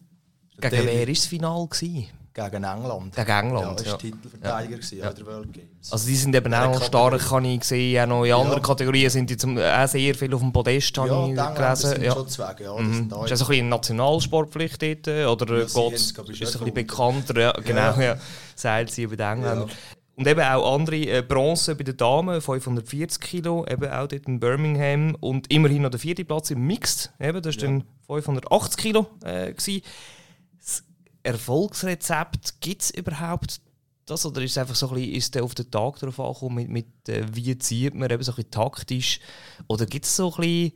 [0.60, 1.68] Gegen wer war das Final?
[1.68, 2.08] Gewesen?
[2.36, 3.16] Gegen England.
[3.16, 3.74] Gegen England, ja.
[3.76, 3.98] Das war ja.
[3.98, 5.14] Titelverteidiger ja.
[5.14, 5.90] der World Games.
[5.90, 8.04] Also die sind eben auch stark, kann ich sehen.
[8.04, 11.08] Auch noch in anderen Kategorien sind die zum, auch sehr viel auf dem Podest, habe
[11.34, 11.90] ja, ich gelesen.
[11.92, 12.78] Sind ja, schon zwei, ja.
[12.78, 13.10] Mhm.
[13.24, 15.08] Ist das ein bisschen Nationalsportpflicht dort?
[15.08, 17.40] Oder ja, geht, ist es ein bisschen bekannter?
[17.40, 18.18] Ja, genau, ja.
[18.54, 19.68] Seilt sie über die Engländer.
[20.18, 24.40] Und eben auch andere äh, Bronze bei den Damen, 540 Kilo, eben auch dort in
[24.42, 25.16] Birmingham.
[25.22, 27.70] Und immerhin noch der vierte Platz im Mixed, eben, das war ja.
[27.70, 29.08] dann 580 Kilo.
[29.24, 29.54] Äh,
[31.26, 33.60] Erfolgsrezept gibt es überhaupt
[34.06, 36.70] das oder ist es einfach so ein bisschen, ist auf den Tag darauf angekommen, mit,
[36.70, 39.20] mit äh, wie zieht man eben so ein bisschen taktisch
[39.68, 40.72] oder gibt es so ein bisschen,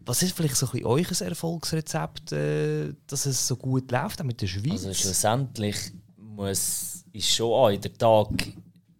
[0.00, 4.24] was ist vielleicht so ein bisschen euer Erfolgsrezept, äh, dass es so gut läuft auch
[4.24, 4.84] mit der Schweiz?
[4.84, 5.76] Also schlussendlich
[6.16, 8.28] muss, ist schon auch, der Tag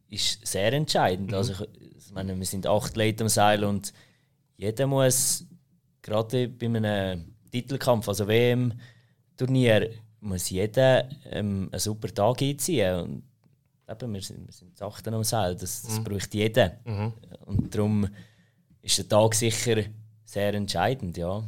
[0.08, 1.30] ist sehr entscheidend.
[1.30, 1.36] Mhm.
[1.36, 3.92] Also ich meine, wir sind acht Leute am Seil und
[4.56, 5.46] jeder muss
[6.02, 9.90] gerade bei einem Titelkampf, also WM-Turnier,
[10.22, 12.94] muss jeder ähm, einen super Tag einziehen.
[13.00, 13.22] Und
[13.88, 16.04] eben, wir sind, wir sind Sachen am Seil, das, das mhm.
[16.04, 16.78] braucht jeder.
[16.84, 17.12] Mhm.
[17.44, 18.08] Und darum
[18.80, 19.82] ist der Tag sicher
[20.24, 21.42] sehr entscheidend, ja.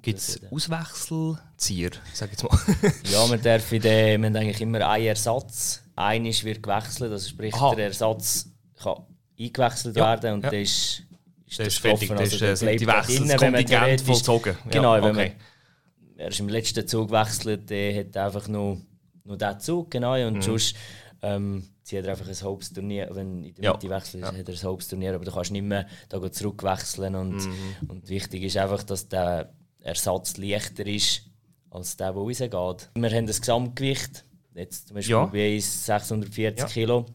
[0.00, 2.56] Gibt es Auswechselzieher, sag jetzt mal?
[3.10, 5.82] ja, wir, dürfen den, wir haben eigentlich immer einen Ersatz.
[5.96, 7.74] Einer wird gewechselt, also sprich Aha.
[7.74, 8.48] der Ersatz
[8.80, 9.04] kann
[9.38, 10.50] eingewechselt ja, werden und ja.
[10.50, 11.02] der ist,
[11.46, 14.56] ist der ist fertig, also der, der, die Wechsel, das Kontingent vollzogen.
[14.70, 15.08] Genau, ja, okay.
[15.08, 15.32] wenn man
[16.16, 18.80] er ist im letzten Zug gewechselt, der hat einfach nur,
[19.24, 20.42] nur diesen Zug, genau, und mhm.
[20.42, 20.76] sonst
[21.22, 23.96] ähm, zieht er einfach ein Hauptturnier, wenn in der Mitte ja.
[23.96, 24.28] wechselt, ja.
[24.28, 27.88] hat er ein Hauptturnier, aber du kannst nicht mehr da zurückwechseln und, mhm.
[27.88, 31.22] und wichtig ist einfach, dass der Ersatz leichter ist
[31.70, 32.90] als der, der rausgeht.
[32.94, 34.24] Wir haben das Gesamtgewicht,
[34.54, 35.26] jetzt zum Beispiel ja.
[35.26, 36.66] bei 640 ja.
[36.66, 37.06] Kilo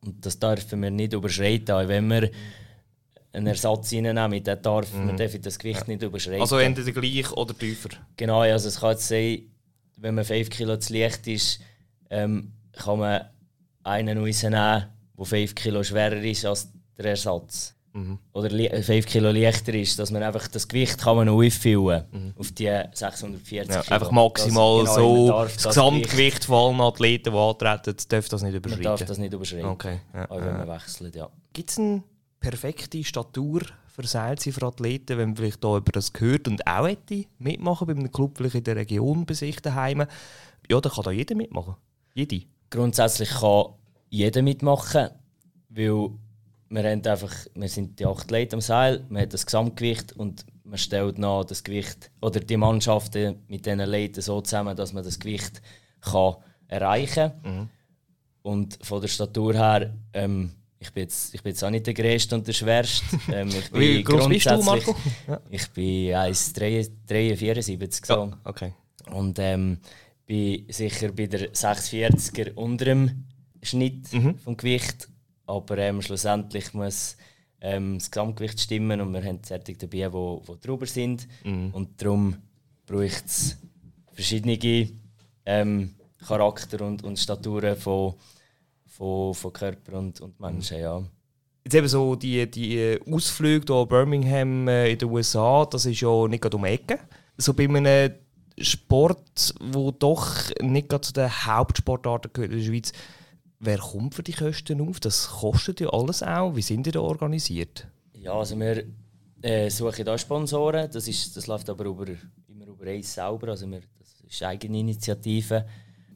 [0.00, 2.30] und das dürfen wir nicht überschreiten, wenn wir
[3.36, 5.06] einen Ersatz reinnehmen, dann darf mhm.
[5.06, 5.92] man darf das Gewicht ja.
[5.92, 6.40] nicht überschreiten.
[6.40, 7.90] Also entweder gleich oder tiefer?
[8.16, 9.42] Genau, also es kann jetzt sein,
[9.96, 11.60] wenn man 5 Kilo zu leicht ist,
[12.10, 13.22] ähm, kann man
[13.82, 14.86] einen rausnehmen,
[15.18, 17.74] der 5 Kilo schwerer ist als der Ersatz.
[18.34, 22.70] oder 5 Kilo leichter ist, dass man einfach das Gewicht kann man auffüllen auf die
[22.92, 23.94] 640 Ja, Kilo.
[23.94, 28.28] einfach maximal Das- genau, so darf das das Gesamtgewicht von allen Athleten, die antreten, darf
[28.28, 29.06] das nicht Man darf überschreiten.
[29.06, 30.00] das nicht überschreiten, Okay.
[30.12, 31.30] Ja, auch wenn man wechselt, ja.
[31.54, 32.02] Gibt es eine
[32.40, 36.86] perfekte Statur für Seilziehen für Athleten, wenn man vielleicht da über das gehört und auch
[36.86, 40.06] hätte mitmachen bei einem Club vielleicht in der Region bei sich daheim?
[40.68, 41.76] Ja, dann kann da jeder mitmachen.
[42.14, 42.42] Jede.
[42.70, 43.66] Grundsätzlich kann
[44.10, 45.10] jeder mitmachen,
[45.68, 46.10] weil
[46.68, 50.44] wir, haben einfach, wir sind die acht Leute am Seil, man hat das Gesamtgewicht und
[50.64, 55.04] man stellt nach das Gewicht oder die Mannschaften mit diesen Leuten so zusammen, dass man
[55.04, 55.62] das Gewicht
[56.00, 56.36] kann
[56.68, 57.70] erreichen kann.
[58.42, 61.94] Und von der Statur her, ähm, ich, bin jetzt, ich bin jetzt auch nicht der
[61.94, 63.04] Größte und der Schwerste.
[63.32, 64.96] Ähm, ich bin Wie groß bist du, grundsätzlich- Marco?
[65.28, 65.40] Ja.
[65.50, 68.14] Ich bin 1,73 so.
[68.14, 68.72] Ja, okay.
[69.10, 69.78] Und ähm,
[70.26, 73.24] bin sicher bei der 640er unter dem
[73.62, 74.08] Schnitt
[74.44, 75.08] vom Gewicht.
[75.46, 77.16] Aber ähm, schlussendlich muss
[77.60, 81.28] ähm, das Gesamtgewicht stimmen und wir haben Zertig dabei, die, die drüber sind.
[81.44, 82.36] Und darum
[82.86, 83.56] braucht es
[84.12, 84.88] verschiedene
[85.44, 85.94] ähm,
[86.26, 88.14] Charakter und, und Staturen von,
[88.96, 90.80] von, von Körper und, und Menschen.
[90.80, 91.02] Ja.
[91.64, 96.28] Jetzt eben so die, die Ausflüge hier Birmingham äh, in den USA, das ist ja
[96.28, 96.98] nicht gerade um die Ecke.
[97.36, 98.12] So bei einem
[98.58, 100.28] Sport, wo doch
[100.62, 102.92] nicht gerade zu den Hauptsportarten gehört in der Schweiz,
[103.58, 105.00] wer kommt für die Kosten auf?
[105.00, 106.54] Das kostet ja alles auch.
[106.56, 107.86] Wie sind die da organisiert?
[108.14, 108.84] Ja, also wir
[109.42, 110.90] äh, suchen da Sponsoren.
[110.90, 112.06] Das, ist, das läuft aber über,
[112.48, 113.48] immer über uns selber.
[113.48, 115.66] Also wir, das ist eigene Initiative.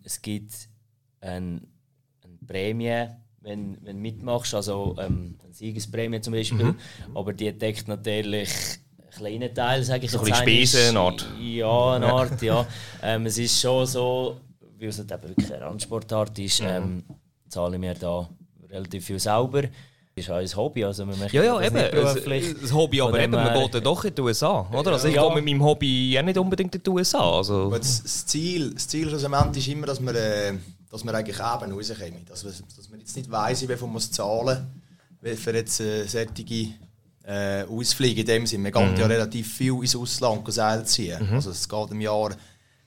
[0.02, 0.68] Es gibt
[1.20, 1.60] ein, eine
[2.50, 3.06] Prämie,
[3.42, 6.74] wenn, wenn du mitmachst, also ähm, eine Siegesprämie zum Beispiel.
[7.14, 8.50] Aber die deckt natürlich
[8.98, 10.66] einen kleinen Teil, sage ich So ein jetzt bisschen einmal.
[10.66, 11.28] Spesen, eine Art.
[11.40, 12.66] Ja, eine Art, ja.
[13.02, 14.36] Ähm, es ist schon so,
[14.78, 17.04] weil es halt eben wirklich eine Randsportart ist, ähm,
[17.48, 18.28] zahlen wir da
[18.68, 19.62] relativ viel selber.
[19.62, 22.60] Das ist auch ein Hobby, also wir möchten Ja, ja, das eben.
[22.60, 24.92] das Hobby, aber eben, man geht ja doch in die USA, oder?
[24.92, 25.22] Also ich Ja.
[25.24, 27.36] gehe mit meinem Hobby ja nicht unbedingt in die USA.
[27.38, 30.52] Also, das, das Ziel, das Ziel schlussendlich ist immer, dass wir, äh,
[30.90, 32.24] dass wir eigentlich eben rauskommen.
[32.26, 34.66] Dass, wir, dass wir jetzt nicht weiss, wie viel man zahlen
[35.22, 36.68] muss für jetzt äh, solche
[37.24, 38.64] äh, Ausflüge in dem Sinne.
[38.64, 41.28] Wir gehen ja relativ viel ins Ausland Seil ziehen.
[41.32, 42.30] Also es geht im Jahr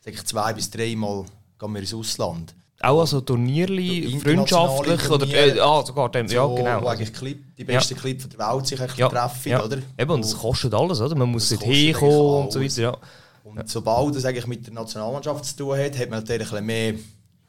[0.03, 1.25] sag ich, zwei bis dreimal
[1.57, 2.53] gehen wir ins Ausland.
[2.81, 6.81] auch also Turnierli, freundschaftlich oder äh, ah, sogar dem, ja So, genau.
[6.81, 9.63] Wo eigentlich Clip, die besten Clip der Welt sich ja, treffen, ja.
[9.63, 9.77] oder?
[9.97, 11.15] Eben, und es kostet alles, oder?
[11.15, 12.81] Man muss kostet hinkommen und so weiter.
[12.81, 12.97] Ja.
[13.43, 16.65] Und sobald es eigentlich mit der Nationalmannschaft zu tun hat, hat man natürlich ein bisschen
[16.65, 16.93] mehr,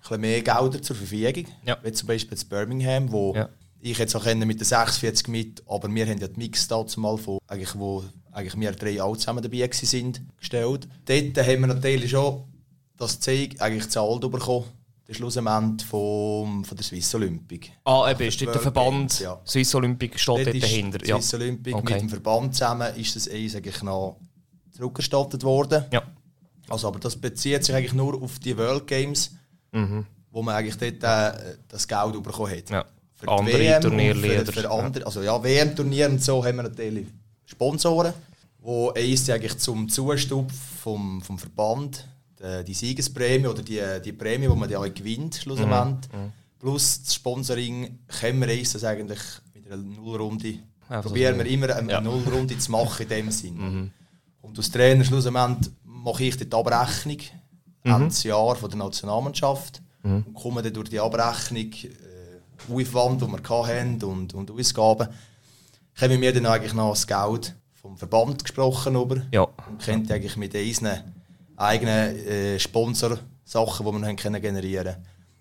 [0.09, 1.47] bisschen mehr Gelder zur Verfügung.
[1.67, 1.77] Ja.
[1.83, 3.49] Wie zum Beispiel in Birmingham, wo Ja.
[3.81, 7.17] ich jetzt auch mit der 46 mit, aber wir haben ja die Mix dazu mal
[7.19, 10.89] von, eigentlich, wo eigentlich wir drei auch zusammen dabei sind, gestellt.
[11.07, 12.45] Dort haben wir natürlich schon
[12.97, 14.65] das Zeug eigentlich zahlt bekommen,
[15.07, 17.71] der Schlussament vom, von der Swiss Olympic.
[17.85, 19.39] Ah, eben, ist dort der Verband ja.
[19.47, 21.07] Swiss Olympic steht dort Dort dahinter.
[21.07, 21.17] Ja.
[21.21, 21.93] Swiss Olympic Okay.
[21.95, 24.17] mit dem Verband zusammen ist das eh, sag ich noch,
[24.73, 25.85] zurückgestattet worden.
[25.93, 26.03] ja.
[26.71, 29.33] Also, aber das bezieht sich eigentlich nur auf die World Games,
[30.31, 32.71] wo man eigentlich dort äh, das Geld bekommen hat.
[32.71, 32.85] Ja.
[33.15, 37.07] Für Andere WM und für, für andere, also ja, WM-Turniere und so haben wir natürlich
[37.45, 38.13] Sponsoren,
[38.59, 40.51] wo eins eigentlich zum Zustub
[40.83, 42.09] vom, vom Verband
[42.41, 46.33] die, die Siegesprämie oder die, die Prämie, die man ja gewinnt schlussendlich, Mhm.
[46.59, 49.21] plus das Sponsoring, können wir das eigentlich
[49.55, 50.55] mit einer Nullrunde
[50.89, 53.93] Einfach probieren wir immer eine, eine Nullrunde zu machen in dem Sinn.
[54.43, 57.19] Und als Trainer schlussendlich mache ich die Abrechnung
[57.85, 63.31] Ende des Jahr von der Nationalmannschaft und komme dann durch die Abrechnung, äh, Aufwand, den
[63.31, 65.09] wir hatten und, und Ausgaben,
[66.01, 69.43] haben wir dann eigentlich noch das Geld vom Verband gesprochen über Ja.
[69.43, 71.15] und kennt eigentlich mit unseren
[71.57, 74.97] eigenen äh, Sponsor-Sachen, die wir haben können generieren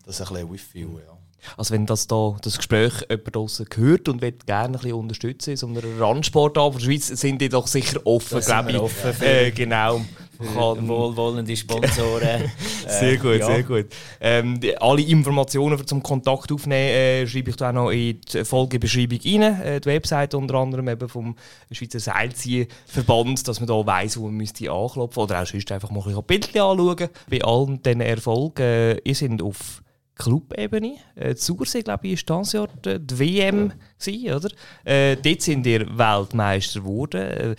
[0.06, 0.98] das ein bisschen auffüllen.
[1.08, 1.18] Ja.
[1.58, 5.52] Also wenn das, da, das Gespräch jemand draussen hört und will gerne ein bisschen unterstützen
[5.52, 8.80] in so einer Randsportart der Schweiz, sind die doch sicher offen, glaube ich.
[8.80, 10.02] offen äh, genau.
[10.38, 12.52] Kann- wohlwollende Sponsoren.
[12.88, 13.46] Sehr Äh, gut, ja.
[13.46, 13.86] sehr gut.
[14.20, 18.44] Ähm, die, alle Informationen zum Kontakt aufnehmen äh, schreibe ich da auch noch in die
[18.44, 19.62] Folgebeschreibung rein.
[19.62, 21.36] Äh, die Webseite unter anderem eben vom
[21.72, 26.04] Schweizer Seilziehverband, dass man da weiss, wo man müsste anklopfen oder auch sonst einfach mal
[26.08, 27.10] ein Bildchen anschauen.
[27.30, 29.82] Bei allen diesen Erfolgen, äh, ihr seid auf
[30.16, 30.96] Clubebene.
[31.16, 34.50] Äh, Zursee, glaube ich, war dieses Jahr die, die WM, gewesen, oder?
[34.86, 37.22] Äh, dort sind ihr Weltmeister geworden.
[37.22, 37.56] Äh,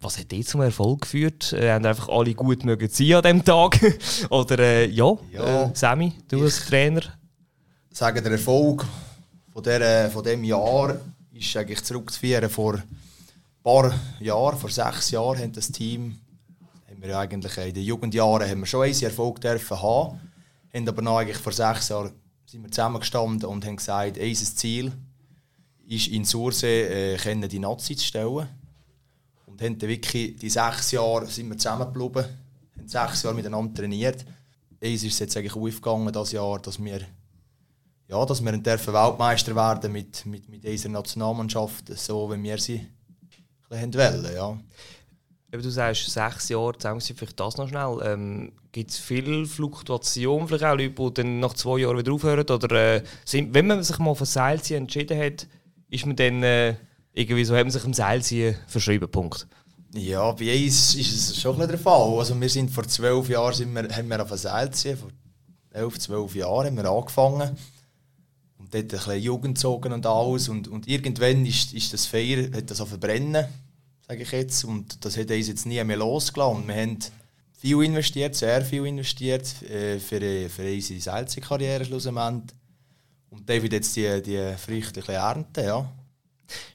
[0.00, 1.52] was hat dort zum Erfolg geführt?
[1.52, 3.78] Äh, haben einfach alle gut mögen sein an diesem Tag?
[4.30, 5.64] Oder äh, ja, Ja.
[5.64, 7.02] Äh, Sammy, du als Trainer?
[7.92, 8.86] sagen, der Erfolg
[9.52, 10.96] von, der, von diesem Jahr
[11.32, 12.82] ist eigentlich zurückzuführen vor ein
[13.62, 16.18] paar Jahren, vor sechs Jahren haben das Team,
[16.88, 20.20] haben wir eigentlich in den Jugendjahren haben wir schon einen Erfolg dürfen haben,
[20.72, 22.12] haben aber noch eigentlich vor sechs Jahren
[22.46, 24.92] sind wir zusammengestanden und haben gesagt, unser Ziel
[25.86, 28.48] ist in Sursee äh, die Nazi zu stellen.
[29.60, 34.24] Und haben wirklich die sechs Jahre sind wir zusammengeblieben, haben sechs Jahre miteinander trainiert.
[34.82, 37.00] Eins ist jetzt eigentlich aufgegangen, das Jahr, dass wir,
[38.08, 42.86] ja, dass wir dürfen Weltmeister werden mit, mit, mit unserer Nationalmannschaft, so wie wir sie
[43.68, 44.34] bisschen wollen.
[44.34, 44.58] Ja.
[45.52, 47.98] Eben, du sagst, sechs Jahre zusammen sind, vielleicht das noch schnell.
[48.04, 52.48] Ähm, Gibt es viel Fluktuation, vielleicht auch Leute, die dann nach zwei Jahren wieder aufhören?
[52.48, 55.46] Oder äh, sind, wenn man sich mal für Seilziehen entschieden hat,
[55.90, 56.76] ist man dann äh,
[57.12, 59.46] irgendwie so, haben sich im Seilziehen verschrieben, Punkt?
[59.92, 62.18] Ja, bei uns ist es schon der Fall.
[62.18, 65.10] Also wir sind vor zwölf Jahren sind wir, haben wir auf ein Seilziehen, vor
[65.72, 67.56] elf, zwölf Jahren haben wir angefangen.
[68.58, 70.48] Und dort ein bisschen Jugend gezogen und alles.
[70.48, 73.46] Und, und irgendwann ist, ist das Feier, hat das auf verbrennen,
[74.06, 74.64] sage ich jetzt.
[74.64, 76.68] Und das hat uns jetzt nie mehr losgelassen.
[76.68, 76.98] wir haben
[77.58, 82.54] viel investiert, sehr viel investiert äh, für, für unsere Seilziehkarriere schlussendlich.
[83.30, 85.92] Und David jetzt die, die Früchte ernten, ja.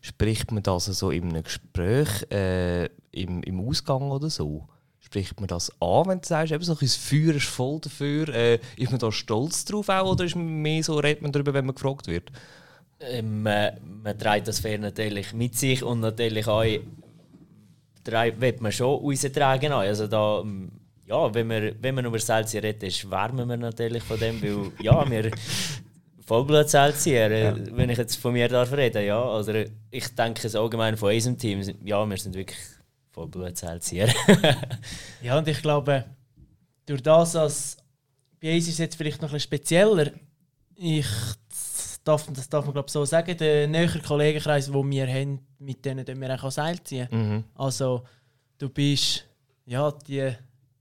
[0.01, 4.67] Spricht man das also in einem Gespräch äh, im, im Ausgang oder so?
[4.99, 8.29] Spricht man das an, wenn du sagst, eben so ein Feuer ist voll dafür?
[8.29, 11.53] Äh, ist man da stolz drauf auch, oder ist man mehr so, redet man darüber,
[11.53, 12.31] wenn man gefragt wird?
[12.99, 16.63] Ähm, man, man trägt das Feuer natürlich mit sich und natürlich auch
[18.07, 19.71] wird man schon raustragen.
[19.71, 20.43] Also da,
[21.05, 25.09] ja, wenn wir, wenn man über Salzia reden, schwärmen wir natürlich von dem, weil ja,
[25.09, 25.31] wir
[26.25, 27.55] Vollblutzellzieher, ja.
[27.71, 29.23] wenn ich jetzt von mir darf reden, ja.
[29.23, 29.53] Also
[29.91, 32.57] ich denke es allgemein von unserem Team, ja, wir sind wirklich
[33.11, 34.09] Vollblutzellzieher.
[35.21, 36.05] ja, und ich glaube,
[36.85, 37.77] durch das, dass
[38.41, 40.11] bei uns ist es jetzt vielleicht noch ein bisschen spezieller,
[40.75, 41.07] ich
[42.03, 46.05] darf, das darf man glaube so sagen, der nähere Kollegenkreis, den wir haben, mit denen
[46.19, 47.07] wir auch Seil ziehen.
[47.11, 47.43] Mhm.
[47.53, 48.03] Also
[48.57, 49.25] du bist
[49.65, 50.31] ja, die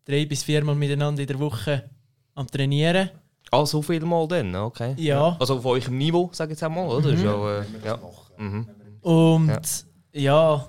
[0.04, 1.90] drei bis viermal miteinander in der Woche
[2.34, 3.10] am Trainieren
[3.54, 4.94] Ah, so viel Mal dann, okay.
[4.98, 5.36] Ja.
[5.38, 7.12] Also auf eurem Niveau, sage ich jetzt einmal, oder?
[7.12, 7.24] Mhm.
[7.24, 7.98] Ja, äh, ja.
[8.36, 8.68] Mhm.
[9.02, 10.20] Und ja.
[10.20, 10.66] ja,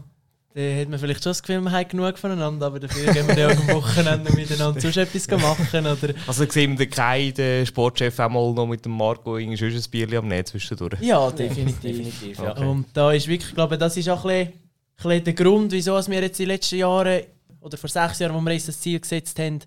[0.56, 3.36] da hat man vielleicht schon das Gefühl, man hat genug voneinander, aber dafür gehen wir
[3.36, 5.86] dann am Wochenende miteinander sonst etwas machen.
[5.86, 9.54] Oder also sehen wir keinen der Sportchef einmal noch mit dem Marco ein
[9.92, 11.02] Bier am Netz zwischendurch?
[11.02, 11.82] Ja, definitiv.
[11.82, 12.52] definitiv ja.
[12.52, 12.66] Okay.
[12.66, 15.72] Und da ist wirklich, ich glaube, das ist auch ein bisschen, ein bisschen der Grund,
[15.74, 17.24] wieso wir jetzt in den letzten Jahren,
[17.60, 19.60] oder vor sechs Jahren, wo wir uns das Ziel gesetzt haben,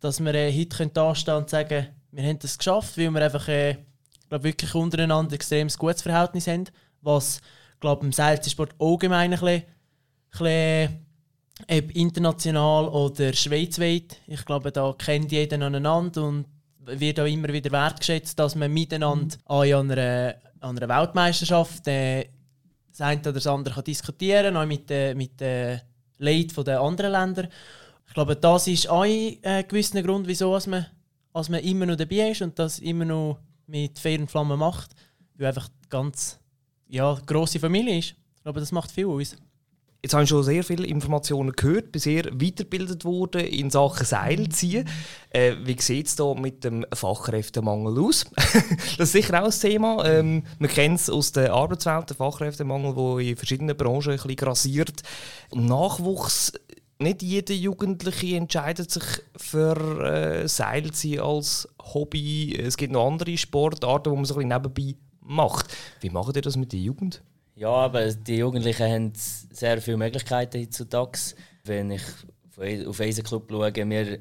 [0.00, 3.48] dass wir äh, heute dastehen können und sagen wir haben das geschafft, weil wir einfach
[3.48, 3.76] äh,
[4.28, 6.64] glaub, wirklich untereinander ein extrem gutes Verhältnis haben,
[7.00, 7.40] was
[7.80, 9.62] glaub, im Seilsport allgemein ein bisschen,
[10.30, 16.46] bisschen international oder schweizweit, ich glaube, da kennt jeder aneinander und
[16.86, 19.54] wird auch immer wieder wertgeschätzt, dass man miteinander mhm.
[19.54, 22.28] an einer, an einer Weltmeisterschaft äh,
[22.90, 25.80] das eine oder das andere kann diskutieren kann, auch mit, äh, mit den
[26.18, 27.48] Leuten der anderen Länder.
[28.06, 30.86] Ich glaube, das ist auch ein äh, gewisser Grund, wieso man
[31.34, 34.92] als man immer noch dabei ist und das immer noch mit fairen Flammen macht,
[35.36, 36.38] weil einfach ganz
[36.88, 38.14] ja, grosse Familie ist.
[38.42, 39.36] Glaube, das macht viel aus.
[40.04, 44.86] Jetzt habe ich schon sehr viele Informationen gehört, bin sehr weitergebildet worden in Sachen Seilziehen.
[45.30, 48.26] Äh, wie sieht es da mit dem Fachkräftemangel aus?
[48.36, 50.04] das ist sicher auch ein Thema.
[50.04, 54.36] Ähm, man kennt es aus der Arbeitswelt, der Fachkräftemangel, der in verschiedenen Branchen ein bisschen
[54.36, 55.02] grassiert.
[55.54, 56.52] Nachwuchs
[57.04, 59.04] nicht jeder Jugendliche entscheidet sich
[59.36, 62.56] für äh, Seilziehen als Hobby.
[62.58, 65.74] Es gibt noch andere Sportarten, die man so ein nebenbei macht.
[66.00, 67.22] Wie macht ihr das mit der Jugend?
[67.56, 71.18] Ja, aber die Jugendlichen haben sehr viele Möglichkeiten heutzutage.
[71.64, 72.02] Wenn ich
[72.86, 74.18] auf unseren Club schaue, wir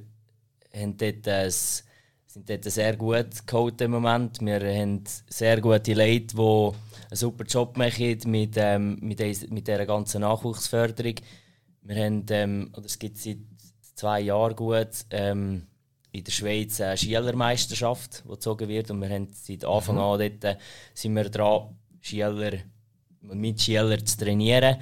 [0.75, 4.39] haben dort ein, sind dort sehr gut geholt im Moment.
[4.41, 6.73] Wir haben sehr gute Leute, die einen
[7.11, 11.15] super Job machen mit, ähm, mit, mit dieser ganzen Nachwuchsförderung.
[11.83, 13.37] Wir haben, ähm, oder es gibt seit
[13.95, 15.67] zwei Jahren gut, ähm,
[16.11, 18.91] in der Schweiz eine Schielermeisterschaft, die gezogen wird.
[18.91, 20.01] Und wir haben seit Anfang mhm.
[20.01, 20.57] an dort, äh,
[20.93, 22.51] sind wir dran, Schieler,
[23.21, 24.77] mit Schieler zu trainieren.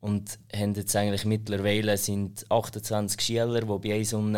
[0.00, 4.34] Und haben jetzt eigentlich mittlerweile sind 28 Schieler, die bei uns um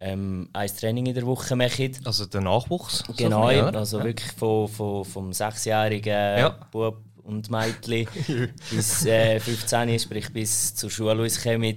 [0.00, 1.96] ähm, ein Training in der Woche machen.
[2.04, 3.04] Also der Nachwuchs?
[3.16, 4.04] Genau, so also ja.
[4.04, 6.48] wirklich von, von, vom sechsjährigen ja.
[6.72, 8.08] Bub und Mädchen
[8.70, 11.76] bis äh, 15, sprich bis zur Schule kommen,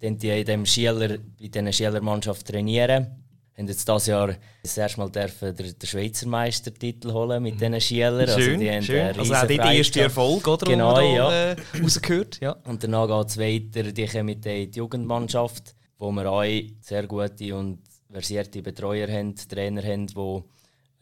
[0.00, 3.20] dann die in dem Schüler, bei dieser Schülermannschaft trainieren.
[3.56, 7.80] Haben jetzt dieses Jahr das erste Mal dürfen den, den Schweizer Meistertitel holen mit diesen
[7.80, 8.28] Schülern.
[8.28, 9.08] Also schön, also die schön.
[9.08, 10.66] Haben also auch der erste Erfolg, oder?
[10.66, 11.52] Genau, ja.
[11.52, 12.40] Äh, rausgehört.
[12.40, 12.56] Ja.
[12.64, 16.44] Und danach geht es weiter, die kommen mit der Jugendmannschaft, wo wir auch
[16.80, 17.78] sehr gute und
[18.10, 20.42] versierte Betreuer haben, Trainer haben, die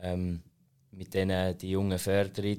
[0.00, 0.42] ähm,
[0.92, 2.58] mit denen die Jungen fördern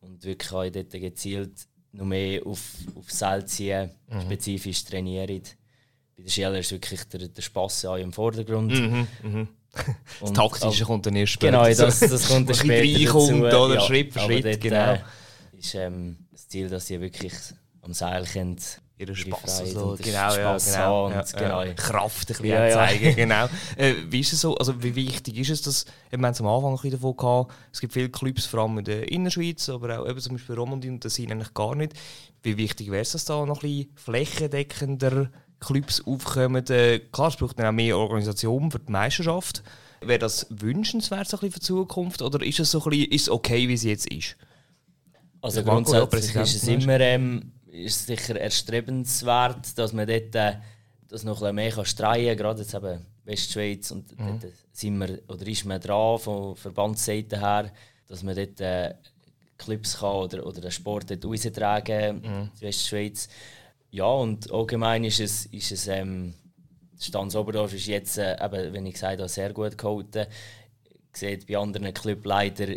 [0.00, 1.52] und wirklich auch dort gezielt
[1.92, 2.60] noch mehr auf,
[2.94, 4.20] auf Seilziehen mhm.
[4.22, 5.42] spezifisch trainieren.
[6.16, 8.72] Bei den Schülern ist wirklich der, der Spass auch im Vordergrund.
[8.72, 9.48] Mhm, mhm.
[10.20, 11.62] das Taktische kommt dann erst später.
[11.64, 13.34] Genau, das, das kommt dann später dazu.
[13.34, 14.92] oder ja, Schritt für Schritt, dort, genau.
[14.94, 15.00] Äh,
[15.58, 17.32] ist ähm, das Ziel, dass sie wirklich
[17.82, 18.56] am Seil Ihren
[19.00, 21.74] ihre Spass so, genau, ja, genau, haben ja, und ja, genau.
[21.74, 22.74] Kraft ein bisschen Ja, ja.
[22.74, 23.48] zeigen, genau.
[23.76, 26.46] Äh, wie ist es so, also wie wichtig ist es, dass, wir haben es am
[26.46, 30.08] Anfang ein davon gehabt, es gibt viele Clubs, vor allem in der Innerschweiz, aber auch
[30.08, 31.94] eben zum Beispiel Romandie und das sind eigentlich gar nicht.
[32.42, 35.30] Wie wichtig wäre es, dass da noch ein bisschen flächendeckender
[35.60, 36.66] Clubs aufkommen?
[36.68, 39.62] Äh, klar, es braucht dann auch mehr Organisation für die Meisterschaft.
[40.02, 43.10] Wäre das wünschenswert so ein bisschen für die Zukunft oder ist es so ein bisschen,
[43.10, 44.36] ist okay, wie es jetzt ist?
[45.42, 50.54] Also ja, grundsätzlich ist es immer ähm, ist sicher erstrebenswert, dass man dort äh,
[51.08, 54.40] das noch ein mehr kann streuen kann, gerade jetzt eben Westschweiz und Mhm.
[54.40, 57.72] dort sind wir, oder ist man dran von Verbandsseite her,
[58.08, 58.94] dass man dort äh,
[59.58, 62.24] Clips kann oder, oder den Sport dort raustragen Mhm.
[62.24, 63.28] in Westschweiz.
[63.90, 66.34] Ja, und allgemein ist es, ist es ähm,
[66.98, 70.26] Stanz Oberdorf ist jetzt, äh, eben, wenn ich habe, sehr gut gehalten.
[71.12, 72.68] Sieht bei anderen Clubs leider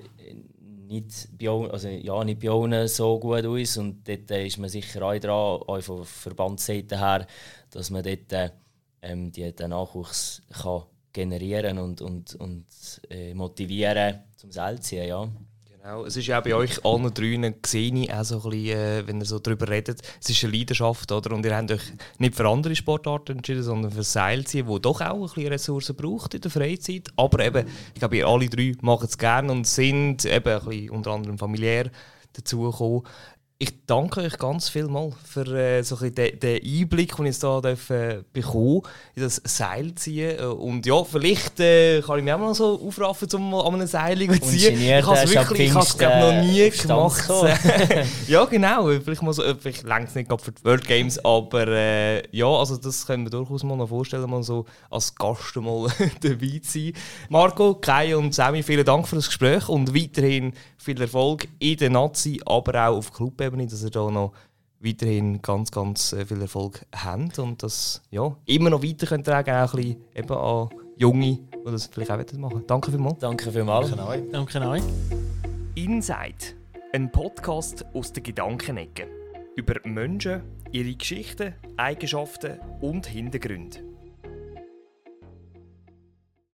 [0.88, 3.78] nicht bei, also, ja, nicht bei uns so gut aus.
[3.78, 7.28] Und dort ist man sicher auch dran, auch von Verbandsseite her,
[7.70, 8.50] dass man dort äh,
[9.02, 12.66] ähm, die, den Nachwuchs kann generieren und, und, und
[13.10, 15.08] äh, motivieren zum Seil ziehen.
[15.08, 15.30] Ja.
[15.84, 19.26] Genau, es ist ja auch bei euch allen drei gesehen, auch so äh, wenn ihr
[19.26, 21.36] so darüber redet, es ist eine Leidenschaft, oder?
[21.36, 21.82] Und ihr habt euch
[22.20, 26.36] nicht für andere Sportarten entschieden, sondern für Seilziehen, wo doch auch ein bisschen Ressourcen braucht
[26.36, 27.10] in der Freizeit.
[27.18, 30.90] Aber eben, ich glaube, ihr alle drei machen es gerne und sind eben ein bisschen
[30.90, 31.92] unter anderem familiär
[32.32, 33.02] dazugekommen.
[33.60, 37.62] Ich danke euch ganz vielmals für äh, so ein den, den Einblick, den ich hier
[37.62, 38.82] darf, äh, bekommen
[39.16, 40.40] in das Seilziehen.
[40.40, 43.76] Äh, Und ja, vielleicht äh, kann ich mich auch mal so aufraffen, um mal an
[43.76, 44.82] einem Seil zu ziehen.
[44.82, 47.30] Ich habe es wirklich, ich glaube noch nie gemacht.
[48.28, 48.88] ja, genau.
[49.00, 52.36] Vielleicht, mal so, äh, vielleicht längt es nicht gerade für die World Games, aber äh,
[52.36, 55.88] ja, also das können wir durchaus mal noch vorstellen, mal so als Gast mal
[56.22, 56.94] dabei zu sein.
[57.30, 61.90] Marco, Kai und Sammy, vielen Dank für das Gespräch und weiterhin viel Erfolg in der
[61.90, 63.12] Nazi, aber auch auf
[63.44, 64.32] Clubebene, dass ihr da noch
[64.80, 69.52] weiterhin ganz, ganz äh, viel Erfolg habt und das ja, immer noch weiter könnt tragen,
[69.52, 72.64] auch ein bisschen eben an Junge, die das vielleicht auch machen.
[72.68, 73.20] Danke vielmals.
[73.20, 73.92] Danke vielmals.
[73.92, 74.14] Genau.
[74.32, 74.84] Danke euch.
[75.76, 76.56] Inside,
[76.94, 79.08] ein Podcast aus der Gedankenecke.
[79.56, 80.42] Über Menschen,
[80.72, 83.93] ihre Geschichten, Eigenschaften und Hintergründe.